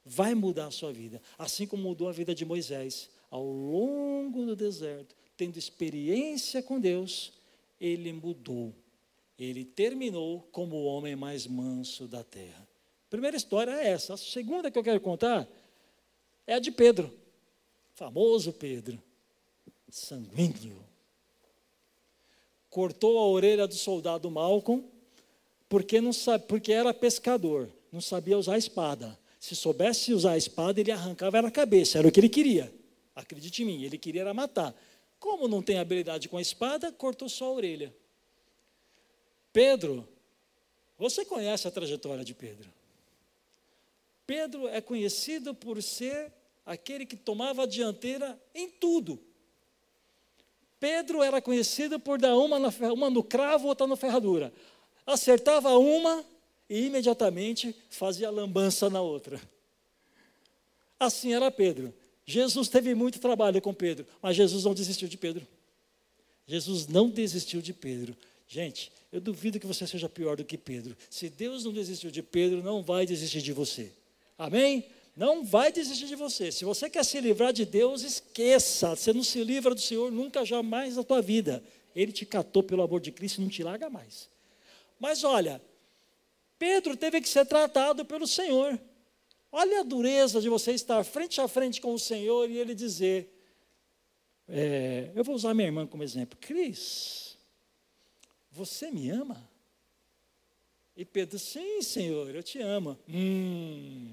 Vai 0.05 0.35
mudar 0.35 0.67
a 0.67 0.71
sua 0.71 0.93
vida, 0.93 1.21
assim 1.37 1.67
como 1.67 1.83
mudou 1.83 2.09
a 2.09 2.13
vida 2.13 2.35
de 2.35 2.45
Moisés. 2.45 3.11
Ao 3.31 3.45
longo 3.45 4.45
do 4.45 4.55
deserto, 4.55 5.17
tendo 5.37 5.59
experiência 5.59 6.63
com 6.63 6.81
Deus, 6.81 7.33
ele 7.81 8.13
mudou 8.13 8.75
ele 9.45 9.65
terminou 9.65 10.47
como 10.53 10.77
o 10.77 10.85
homem 10.85 11.17
mais 11.17 11.47
manso 11.47 12.07
da 12.07 12.23
terra. 12.23 12.67
Primeira 13.11 13.37
história 13.37 13.73
é 13.73 13.89
essa. 13.89 14.15
A 14.15 14.17
segunda 14.17 14.71
que 14.71 14.79
eu 14.79 14.85
quero 14.85 15.01
contar 15.01 15.49
é 16.47 16.55
a 16.55 16.59
de 16.59 16.71
Pedro, 16.71 17.13
famoso 17.95 18.53
Pedro, 18.53 19.03
sanguíneo. 19.91 20.83
Cortou 22.71 23.19
a 23.19 23.27
orelha 23.27 23.67
do 23.67 23.75
soldado 23.75 24.31
Malcolm 24.31 24.85
porque, 25.69 26.01
não 26.01 26.13
sabe, 26.13 26.45
porque 26.47 26.73
era 26.73 26.95
pescador, 26.95 27.69
não 27.91 28.01
sabia 28.01 28.39
usar 28.39 28.55
a 28.55 28.59
espada. 28.59 29.19
Se 29.41 29.57
soubesse 29.57 30.15
usar 30.15 30.33
a 30.33 30.39
espada, 30.39 30.81
ele 30.81 30.93
arrancava 30.93 31.41
a 31.41 31.51
cabeça, 31.51 31.99
era 31.99 32.07
o 32.07 32.13
que 32.13 32.21
ele 32.21 32.29
queria. 32.29 32.73
Acredite 33.15 33.63
em 33.63 33.67
mim, 33.67 33.83
ele 33.83 33.99
queria 33.99 34.21
era 34.21 34.33
matar. 34.33 34.75
Como 35.23 35.47
não 35.47 35.63
tem 35.63 35.79
habilidade 35.79 36.29
com 36.29 36.37
a 36.37 36.43
espada, 36.43 36.91
cortou 36.91 37.29
só 37.29 37.45
a 37.45 37.53
orelha. 37.53 37.95
Pedro, 39.53 40.09
você 40.99 41.25
conhece 41.25 41.69
a 41.69 41.71
trajetória 41.71 42.25
de 42.25 42.35
Pedro. 42.35 42.69
Pedro 44.27 44.67
é 44.67 44.81
conhecido 44.81 45.55
por 45.55 45.81
ser 45.81 46.33
aquele 46.67 47.07
que 47.07 47.15
tomava 47.15 47.63
a 47.63 47.67
dianteira 47.67 48.37
em 48.53 48.69
tudo. 48.69 49.17
Pedro 50.81 51.23
era 51.23 51.41
conhecido 51.41 52.01
por 52.01 52.19
dar 52.19 52.37
uma, 52.37 52.59
na, 52.59 52.71
uma 52.93 53.09
no 53.09 53.23
cravo, 53.23 53.69
outra 53.69 53.87
na 53.87 53.95
ferradura. 53.95 54.53
Acertava 55.07 55.79
uma 55.79 56.25
e 56.69 56.87
imediatamente 56.87 57.77
fazia 57.91 58.29
lambança 58.29 58.91
na 58.91 59.01
outra. 59.01 59.41
Assim 60.99 61.33
era 61.33 61.49
Pedro. 61.49 61.95
Jesus 62.25 62.69
teve 62.69 62.95
muito 62.95 63.19
trabalho 63.19 63.61
com 63.61 63.75
Pedro, 63.75 64.07
mas 64.21 64.37
Jesus 64.37 64.65
não 64.65 64.75
desistiu 64.75 65.09
de 65.09 65.17
Pedro. 65.17 65.47
Jesus 66.47 66.87
não 66.87 67.09
desistiu 67.09 67.61
de 67.61 67.73
Pedro. 67.73 68.17
Gente, 68.47 68.93
eu 69.13 69.21
duvido 69.21 69.59
que 69.59 69.67
você 69.67 69.87
seja 69.87 70.09
pior 70.09 70.37
do 70.37 70.45
que 70.45 70.59
Pedro. 70.59 70.97
Se 71.09 71.29
Deus 71.29 71.65
não 71.65 71.73
desistiu 71.73 72.11
de 72.11 72.23
Pedro, 72.23 72.63
não 72.63 72.83
vai 72.83 73.07
desistir 73.07 73.43
de 73.43 73.53
você. 73.53 73.93
Amém? 74.39 74.87
Não 75.17 75.45
vai 75.45 75.71
desistir 75.71 76.07
de 76.07 76.17
você. 76.17 76.51
Se 76.51 76.65
você 76.65 76.89
quer 76.89 77.05
se 77.05 77.21
livrar 77.21 77.53
de 77.53 77.65
Deus, 77.65 78.03
esqueça. 78.03 78.97
Você 78.97 79.13
não 79.13 79.23
se 79.23 79.43
livra 79.45 79.75
do 79.75 79.81
Senhor 79.81 80.11
nunca, 80.11 80.45
jamais 80.45 80.97
na 80.97 81.05
tua 81.05 81.21
vida. 81.21 81.63
Ele 81.95 82.13
te 82.13 82.25
catou 82.25 82.63
pelo 82.63 82.83
amor 82.83 83.01
de 83.01 83.13
Cristo 83.13 83.39
e 83.39 83.43
não 83.43 83.51
te 83.51 83.63
larga 83.63 83.91
mais. 83.91 84.29
Mas 84.99 85.25
olha, 85.25 85.61
Pedro 86.59 86.97
teve 86.97 87.21
que 87.21 87.29
ser 87.29 87.45
tratado 87.45 88.05
pelo 88.05 88.27
Senhor. 88.27 88.79
Olha 89.55 89.81
a 89.81 89.85
dureza 89.85 90.41
de 90.41 90.49
você 90.49 90.73
estar 90.73 91.05
frente 91.05 91.39
a 91.39 91.47
frente 91.47 91.79
com 91.79 91.93
o 91.93 91.99
Senhor 91.99 92.51
e 92.51 92.57
ele 92.57 92.75
dizer: 92.75 93.31
é, 94.49 95.13
Eu 95.15 95.23
vou 95.23 95.35
usar 95.35 95.53
minha 95.53 95.69
irmã 95.69 95.87
como 95.87 96.03
exemplo. 96.03 96.39
Cris, 96.41 97.37
você 98.51 98.91
me 98.91 99.11
ama? 99.11 99.47
E 100.97 101.05
Pedro, 101.05 101.39
sim, 101.39 101.83
Senhor, 101.83 102.35
eu 102.35 102.43
te 102.43 102.61
amo. 102.61 102.99
Hum. 103.07 104.11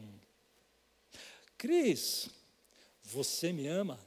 Cris, 1.58 2.30
você 3.02 3.54
me 3.54 3.68
ama? 3.68 4.00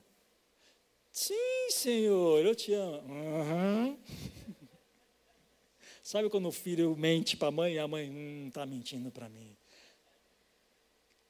Sim, 1.11 1.71
Senhor, 1.71 2.45
eu 2.45 2.55
te 2.55 2.75
amo. 2.75 3.03
Uhum. 3.11 3.99
Sabe 6.03 6.29
quando 6.29 6.49
o 6.49 6.53
filho 6.53 6.95
mente 6.97 7.37
para 7.37 7.49
a 7.49 7.53
mãe 7.53 7.75
e 7.75 7.79
a 7.79 7.89
mãe 7.89 8.11
hum, 8.11 8.49
está 8.49 8.67
mentindo 8.67 9.11
para 9.11 9.29
mim? 9.29 9.57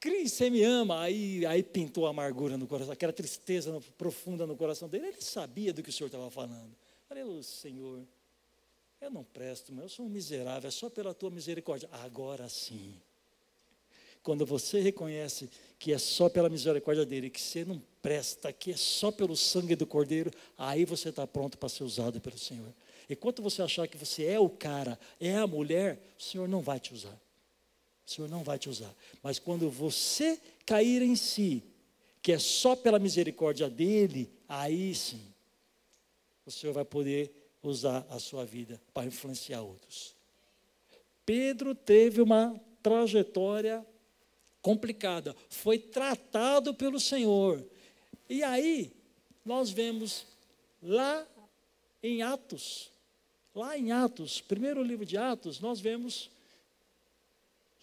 Cris, 0.03 0.33
você 0.33 0.49
me 0.49 0.61
ama? 0.61 0.99
Aí, 0.99 1.45
aí 1.45 1.63
pintou 1.63 2.05
a 2.05 2.09
amargura 2.09 2.57
no 2.57 2.67
coração, 2.67 2.91
aquela 2.91 3.13
tristeza 3.13 3.81
profunda 3.97 4.45
no 4.45 4.53
coração 4.53 4.89
dele. 4.89 5.07
Ele 5.07 5.21
sabia 5.21 5.71
do 5.71 5.81
que 5.81 5.89
o 5.89 5.93
Senhor 5.93 6.07
estava 6.07 6.29
falando. 6.29 6.75
Falei, 7.07 7.23
Senhor, 7.41 8.01
eu 8.99 9.09
não 9.09 9.23
presto, 9.23 9.71
mas 9.71 9.83
eu 9.83 9.89
sou 9.89 10.05
um 10.05 10.09
miserável, 10.09 10.67
é 10.67 10.71
só 10.71 10.89
pela 10.89 11.13
tua 11.13 11.29
misericórdia. 11.29 11.87
Agora 12.03 12.49
sim. 12.49 12.93
Quando 14.21 14.45
você 14.45 14.81
reconhece 14.81 15.49
que 15.79 15.93
é 15.93 15.97
só 15.97 16.27
pela 16.27 16.49
misericórdia 16.49 17.05
dele, 17.05 17.29
que 17.29 17.39
você 17.39 17.63
não 17.63 17.81
presta, 18.01 18.51
que 18.51 18.71
é 18.71 18.75
só 18.75 19.09
pelo 19.09 19.37
sangue 19.37 19.73
do 19.73 19.87
Cordeiro, 19.87 20.31
aí 20.57 20.83
você 20.83 21.11
está 21.11 21.25
pronto 21.25 21.57
para 21.57 21.69
ser 21.69 21.85
usado 21.85 22.19
pelo 22.19 22.37
Senhor. 22.37 22.73
Enquanto 23.09 23.41
você 23.41 23.61
achar 23.61 23.87
que 23.87 23.97
você 23.97 24.25
é 24.25 24.37
o 24.37 24.49
cara, 24.49 24.99
é 25.17 25.33
a 25.37 25.47
mulher, 25.47 25.97
o 26.19 26.21
Senhor 26.21 26.49
não 26.49 26.59
vai 26.59 26.77
te 26.77 26.93
usar. 26.93 27.17
O 28.05 28.11
Senhor 28.11 28.29
não 28.29 28.43
vai 28.43 28.59
te 28.59 28.69
usar. 28.69 28.93
Mas 29.21 29.39
quando 29.39 29.69
você 29.69 30.39
cair 30.65 31.01
em 31.01 31.15
si, 31.15 31.63
que 32.21 32.31
é 32.31 32.39
só 32.39 32.75
pela 32.75 32.99
misericórdia 32.99 33.69
dele, 33.69 34.31
aí 34.47 34.93
sim, 34.93 35.21
o 36.45 36.51
Senhor 36.51 36.73
vai 36.73 36.85
poder 36.85 37.31
usar 37.61 38.05
a 38.09 38.19
sua 38.19 38.45
vida 38.45 38.81
para 38.93 39.07
influenciar 39.07 39.61
outros. 39.61 40.15
Pedro 41.25 41.73
teve 41.73 42.21
uma 42.21 42.59
trajetória 42.81 43.85
complicada, 44.61 45.35
foi 45.49 45.77
tratado 45.77 46.73
pelo 46.73 46.99
Senhor. 46.99 47.65
E 48.29 48.43
aí, 48.43 48.93
nós 49.45 49.69
vemos 49.69 50.25
lá 50.81 51.25
em 52.01 52.21
Atos, 52.21 52.91
lá 53.55 53.77
em 53.77 53.91
Atos, 53.91 54.41
primeiro 54.41 54.83
livro 54.83 55.05
de 55.05 55.17
Atos, 55.17 55.59
nós 55.59 55.79
vemos 55.79 56.29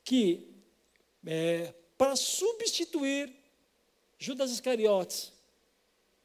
que 0.05 0.49
é, 1.27 1.75
para 1.97 2.17
substituir 2.17 3.33
Judas 4.19 4.51
Iscariotes, 4.51 5.33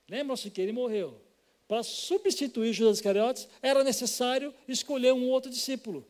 lembram-se 0.09 0.49
que 0.49 0.61
ele 0.61 0.71
morreu. 0.71 1.19
Para 1.67 1.82
substituir 1.82 2.73
Judas 2.73 2.97
Iscariotes, 2.97 3.47
era 3.61 3.84
necessário 3.84 4.53
escolher 4.67 5.13
um 5.13 5.30
outro 5.30 5.49
discípulo. 5.49 6.05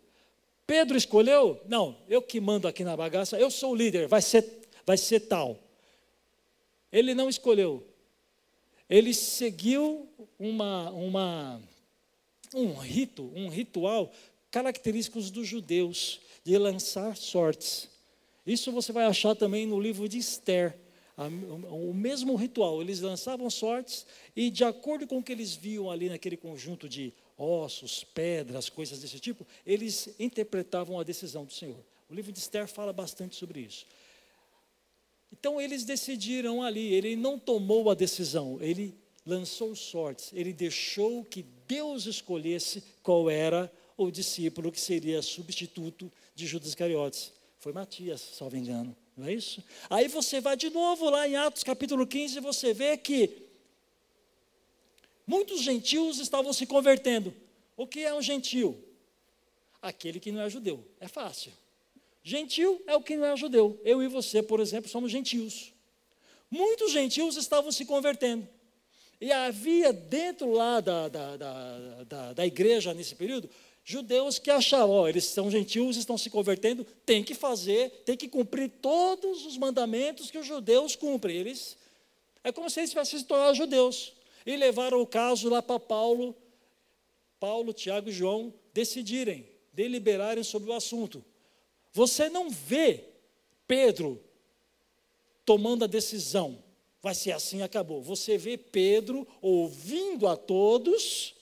Pedro 0.68 0.98
escolheu? 0.98 1.62
Não, 1.68 1.98
eu 2.10 2.22
que 2.22 2.40
mando 2.40 2.68
aqui 2.68 2.84
na 2.84 2.98
bagaça, 2.98 3.40
eu 3.40 3.52
sou 3.52 3.72
o 3.72 3.76
líder, 3.76 4.08
vai 4.08 4.22
ser, 4.22 4.68
vai 4.86 4.98
ser 4.98 5.22
tal. 5.22 5.60
Ele 6.92 7.14
não 7.14 7.30
escolheu. 7.30 7.86
Ele 8.90 9.14
seguiu 9.14 10.08
uma, 10.40 10.90
uma, 10.92 11.62
um 12.54 12.74
rito, 12.74 13.32
um 13.36 13.48
ritual 13.48 14.12
característico 14.56 15.20
dos 15.20 15.46
judeus, 15.46 16.22
de 16.42 16.58
lançar 16.58 17.18
sortes. 17.18 17.90
Isso 18.48 18.72
você 18.72 18.94
vai 18.94 19.04
achar 19.04 19.36
também 19.36 19.68
no 19.68 19.78
livro 19.78 20.08
de 20.08 20.18
Esther 20.18 20.78
o 21.70 21.94
mesmo 21.94 22.38
ritual. 22.38 22.82
Eles 22.82 23.02
lançavam 23.02 23.50
sortes 23.50 24.06
e, 24.34 24.50
de 24.50 24.64
acordo 24.64 25.06
com 25.06 25.18
o 25.18 25.24
que 25.24 25.34
eles 25.34 25.54
viam 25.54 25.92
ali 25.92 26.08
naquele 26.08 26.38
conjunto 26.38 26.88
de 26.88 27.12
ossos, 27.38 28.06
pedras, 28.06 28.70
coisas 28.70 29.02
desse 29.02 29.20
tipo, 29.20 29.46
eles 29.68 30.16
interpretavam 30.18 30.98
a 30.98 31.04
decisão 31.04 31.44
do 31.44 31.52
Senhor. 31.52 31.84
O 32.10 32.16
livro 32.16 32.32
de 32.32 32.40
Esther 32.40 32.66
fala 32.66 32.94
bastante 32.94 33.36
sobre 33.36 33.60
isso. 33.60 33.86
Então 35.34 35.60
eles 35.60 35.84
decidiram 35.84 36.64
ali, 36.64 36.94
ele 36.94 37.18
não 37.18 37.38
tomou 37.38 37.92
a 37.92 37.94
decisão, 37.94 38.58
ele 38.62 38.96
lançou 39.26 39.76
sortes, 39.76 40.32
ele 40.32 40.54
deixou 40.54 41.26
que 41.26 41.46
Deus 41.68 42.06
escolhesse 42.06 42.82
qual 43.04 43.30
era 43.30 43.70
o 43.98 44.12
discípulo 44.12 44.72
que 44.72 44.80
seria 44.80 45.22
substituto 45.22 46.12
de 46.34 46.46
Judas 46.46 46.70
Iscariotes. 46.70 47.32
Foi 47.60 47.72
Matias, 47.72 48.22
salvo 48.22 48.58
engano, 48.58 48.96
não 49.16 49.28
é 49.28 49.34
isso? 49.34 49.64
Aí 49.90 50.08
você 50.08 50.42
vai 50.42 50.58
de 50.58 50.70
novo 50.70 51.10
lá 51.10 51.28
em 51.28 51.36
Atos 51.36 51.64
capítulo 51.64 52.06
15 52.06 52.38
e 52.38 52.42
você 52.42 52.74
vê 52.74 52.98
que 52.98 53.44
muitos 55.26 55.62
gentios 55.62 56.20
estavam 56.20 56.52
se 56.54 56.66
convertendo. 56.66 57.34
O 57.78 57.88
que 57.88 58.02
é 58.02 58.14
um 58.14 58.22
gentio? 58.22 58.78
Aquele 59.82 60.20
que 60.20 60.32
não 60.32 60.42
é 60.42 60.50
judeu. 60.50 60.86
É 61.00 61.08
fácil. 61.08 61.52
Gentil 62.24 62.82
é 62.88 62.96
o 62.96 63.02
que 63.02 63.16
não 63.16 63.26
é 63.26 63.38
judeu. 63.38 63.80
Eu 63.84 64.02
e 64.02 64.08
você, 64.08 64.42
por 64.42 64.60
exemplo, 64.60 64.90
somos 64.90 65.12
gentios. 65.12 65.74
Muitos 66.50 66.92
gentios 66.92 67.38
estavam 67.38 67.72
se 67.72 67.86
convertendo. 67.86 68.48
E 69.20 69.32
havia 69.32 69.94
dentro 69.94 70.52
lá 70.52 70.80
da, 70.82 71.08
da, 71.08 71.38
da, 71.38 72.04
da, 72.04 72.34
da 72.34 72.46
igreja 72.46 72.94
nesse 72.94 73.16
período 73.16 73.50
judeus 73.88 74.40
que 74.40 74.50
achavam, 74.50 74.96
ó, 74.96 75.08
eles 75.08 75.26
são 75.26 75.50
gentios, 75.52 75.96
estão 75.96 76.18
se 76.18 76.32
convertendo, 76.32 76.84
tem 77.06 77.24
que 77.24 77.36
fazer, 77.36 77.92
tem 78.04 78.18
que 78.18 78.28
cumprir 78.28 78.68
todos 78.82 79.46
os 79.46 79.58
mandamentos 79.58 80.32
que 80.32 80.40
os 80.40 80.48
judeus 80.48 80.96
cumprem. 80.96 81.38
Eles, 81.38 81.78
é 82.44 82.52
como 82.52 82.68
se 82.68 82.80
eles 82.80 82.90
tivessem 82.90 83.20
se 83.20 83.26
tornado 83.26 83.54
judeus. 83.54 84.14
E 84.44 84.58
levaram 84.58 85.00
o 85.00 85.06
caso 85.06 85.50
lá 85.50 85.62
para 85.62 85.80
Paulo, 85.80 86.36
Paulo, 87.40 87.72
Tiago 87.74 88.10
e 88.10 88.12
João 88.12 88.52
decidirem, 88.74 89.48
deliberarem 89.72 90.44
sobre 90.44 90.72
o 90.72 90.74
assunto. 90.74 91.24
Você 91.94 92.28
não 92.28 92.50
vê 92.50 93.04
Pedro 93.68 94.20
tomando 95.46 95.84
a 95.84 95.88
decisão, 95.88 96.58
vai 97.04 97.14
ser 97.14 97.34
assim, 97.34 97.62
acabou. 97.62 98.02
Você 98.02 98.36
vê 98.36 98.58
Pedro 98.58 99.28
ouvindo 99.42 100.28
a 100.28 100.36
todos 100.36 101.35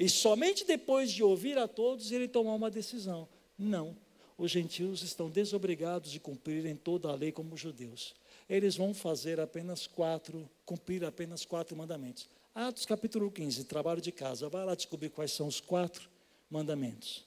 e 0.00 0.08
somente 0.08 0.64
depois 0.64 1.12
de 1.12 1.22
ouvir 1.22 1.58
a 1.58 1.68
todos 1.68 2.10
ele 2.10 2.26
tomar 2.26 2.54
uma 2.54 2.70
decisão. 2.70 3.28
Não, 3.58 3.94
os 4.38 4.50
gentios 4.50 5.02
estão 5.02 5.28
desobrigados 5.28 6.10
de 6.10 6.18
cumprirem 6.18 6.74
toda 6.74 7.10
a 7.10 7.14
lei 7.14 7.30
como 7.30 7.54
os 7.54 7.60
judeus. 7.60 8.14
Eles 8.48 8.76
vão 8.76 8.94
fazer 8.94 9.38
apenas 9.38 9.86
quatro, 9.86 10.48
cumprir 10.64 11.04
apenas 11.04 11.44
quatro 11.44 11.76
mandamentos. 11.76 12.26
Atos 12.54 12.86
capítulo 12.86 13.30
15, 13.30 13.64
trabalho 13.64 14.00
de 14.00 14.10
casa. 14.10 14.48
Vai 14.48 14.64
lá 14.64 14.74
descobrir 14.74 15.10
quais 15.10 15.32
são 15.32 15.46
os 15.46 15.60
quatro 15.60 16.08
mandamentos. 16.50 17.22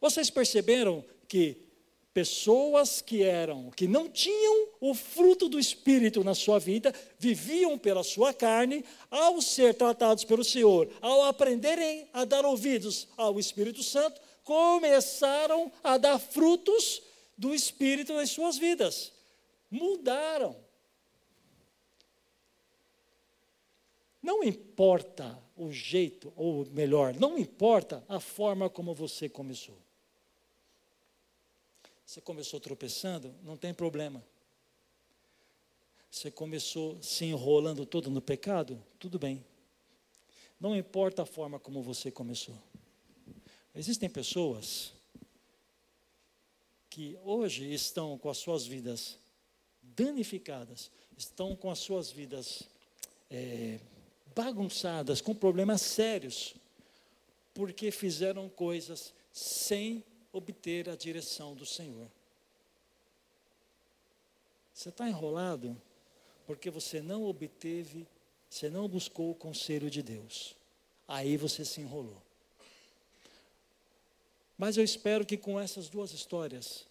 Vocês 0.00 0.28
perceberam 0.28 1.04
que 1.28 1.65
pessoas 2.16 3.02
que 3.02 3.22
eram, 3.22 3.70
que 3.72 3.86
não 3.86 4.08
tinham 4.08 4.68
o 4.80 4.94
fruto 4.94 5.50
do 5.50 5.60
Espírito 5.60 6.24
na 6.24 6.34
sua 6.34 6.58
vida, 6.58 6.90
viviam 7.18 7.76
pela 7.76 8.02
sua 8.02 8.32
carne, 8.32 8.82
ao 9.10 9.42
ser 9.42 9.74
tratados 9.74 10.24
pelo 10.24 10.42
Senhor, 10.42 10.88
ao 11.02 11.24
aprenderem 11.24 12.08
a 12.14 12.24
dar 12.24 12.46
ouvidos 12.46 13.06
ao 13.18 13.38
Espírito 13.38 13.82
Santo, 13.82 14.18
começaram 14.44 15.70
a 15.84 15.98
dar 15.98 16.18
frutos 16.18 17.02
do 17.36 17.54
Espírito 17.54 18.14
nas 18.14 18.30
suas 18.30 18.56
vidas. 18.56 19.12
Mudaram. 19.70 20.56
Não 24.22 24.42
importa 24.42 25.38
o 25.54 25.70
jeito, 25.70 26.32
ou 26.34 26.64
melhor, 26.70 27.12
não 27.20 27.36
importa 27.36 28.02
a 28.08 28.18
forma 28.18 28.70
como 28.70 28.94
você 28.94 29.28
começou. 29.28 29.85
Você 32.06 32.20
começou 32.20 32.60
tropeçando, 32.60 33.34
não 33.42 33.56
tem 33.56 33.74
problema. 33.74 34.24
Você 36.08 36.30
começou 36.30 37.02
se 37.02 37.24
enrolando 37.24 37.84
todo 37.84 38.08
no 38.08 38.22
pecado, 38.22 38.80
tudo 38.96 39.18
bem. 39.18 39.44
Não 40.60 40.76
importa 40.76 41.22
a 41.22 41.26
forma 41.26 41.58
como 41.58 41.82
você 41.82 42.12
começou. 42.12 42.56
Existem 43.74 44.08
pessoas 44.08 44.92
que 46.88 47.18
hoje 47.24 47.74
estão 47.74 48.16
com 48.16 48.30
as 48.30 48.38
suas 48.38 48.64
vidas 48.64 49.18
danificadas, 49.82 50.92
estão 51.18 51.56
com 51.56 51.70
as 51.70 51.80
suas 51.80 52.10
vidas 52.10 52.62
é, 53.28 53.80
bagunçadas, 54.32 55.20
com 55.20 55.34
problemas 55.34 55.82
sérios, 55.82 56.54
porque 57.52 57.90
fizeram 57.90 58.48
coisas 58.48 59.12
sem 59.32 60.04
obter 60.36 60.88
a 60.88 60.96
direção 60.96 61.54
do 61.54 61.64
Senhor. 61.64 62.08
Você 64.72 64.90
está 64.90 65.08
enrolado 65.08 65.80
porque 66.46 66.70
você 66.70 67.00
não 67.00 67.24
obteve, 67.24 68.06
você 68.48 68.68
não 68.68 68.86
buscou 68.88 69.30
o 69.30 69.34
conselho 69.34 69.90
de 69.90 70.02
Deus. 70.02 70.54
Aí 71.08 71.36
você 71.36 71.64
se 71.64 71.80
enrolou. 71.80 72.22
Mas 74.58 74.76
eu 74.76 74.84
espero 74.84 75.24
que 75.24 75.36
com 75.36 75.58
essas 75.58 75.88
duas 75.88 76.12
histórias 76.12 76.86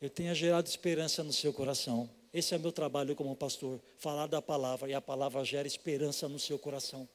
eu 0.00 0.10
tenha 0.10 0.34
gerado 0.34 0.68
esperança 0.68 1.22
no 1.22 1.32
seu 1.32 1.52
coração. 1.52 2.10
Esse 2.32 2.54
é 2.54 2.58
meu 2.58 2.72
trabalho 2.72 3.14
como 3.14 3.34
pastor, 3.36 3.80
falar 3.96 4.26
da 4.26 4.42
palavra 4.42 4.88
e 4.90 4.94
a 4.94 5.00
palavra 5.00 5.44
gera 5.44 5.68
esperança 5.68 6.28
no 6.28 6.38
seu 6.38 6.58
coração. 6.58 7.08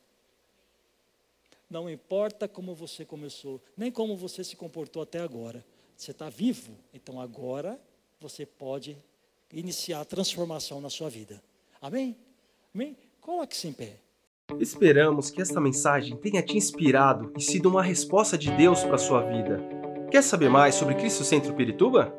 Não 1.70 1.90
importa 1.90 2.48
como 2.48 2.74
você 2.74 3.06
começou, 3.06 3.62
nem 3.78 3.92
como 3.92 4.18
você 4.18 4.44
se 4.44 4.56
comportou 4.56 5.04
até 5.04 5.20
agora. 5.20 5.64
Você 5.96 6.12
está 6.12 6.30
vivo, 6.30 6.74
então 6.94 7.22
agora 7.22 7.80
você 8.20 8.46
pode 8.46 8.98
iniciar 9.54 10.02
a 10.02 10.06
transformação 10.06 10.82
na 10.82 10.90
sua 10.90 11.10
vida. 11.10 11.42
Amém? 11.82 12.16
Amém? 12.74 12.98
Coloque-se 13.22 13.68
em 13.68 13.74
pé. 13.74 13.98
Esperamos 14.60 15.30
que 15.30 15.42
esta 15.42 15.62
mensagem 15.62 16.18
tenha 16.18 16.42
te 16.42 16.58
inspirado 16.58 17.32
e 17.38 17.42
sido 17.42 17.70
uma 17.70 17.84
resposta 17.84 18.38
de 18.38 18.50
Deus 18.52 18.84
para 18.84 18.96
a 18.96 19.00
sua 19.00 19.22
vida. 19.22 19.62
Quer 20.10 20.24
saber 20.24 20.50
mais 20.50 20.74
sobre 20.74 20.96
Cristo 20.96 21.24
Centro 21.24 21.54
Pirituba? 21.54 22.12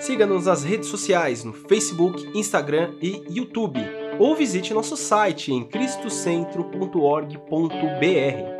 Siga-nos 0.00 0.46
nas 0.46 0.64
redes 0.64 0.88
sociais 0.88 1.44
no 1.44 1.52
Facebook, 1.52 2.26
Instagram 2.38 2.96
e 3.02 3.22
YouTube, 3.28 3.80
ou 4.18 4.34
visite 4.34 4.72
nosso 4.72 4.96
site 4.96 5.52
em 5.52 5.62
cristocentro.org.br. 5.64 8.53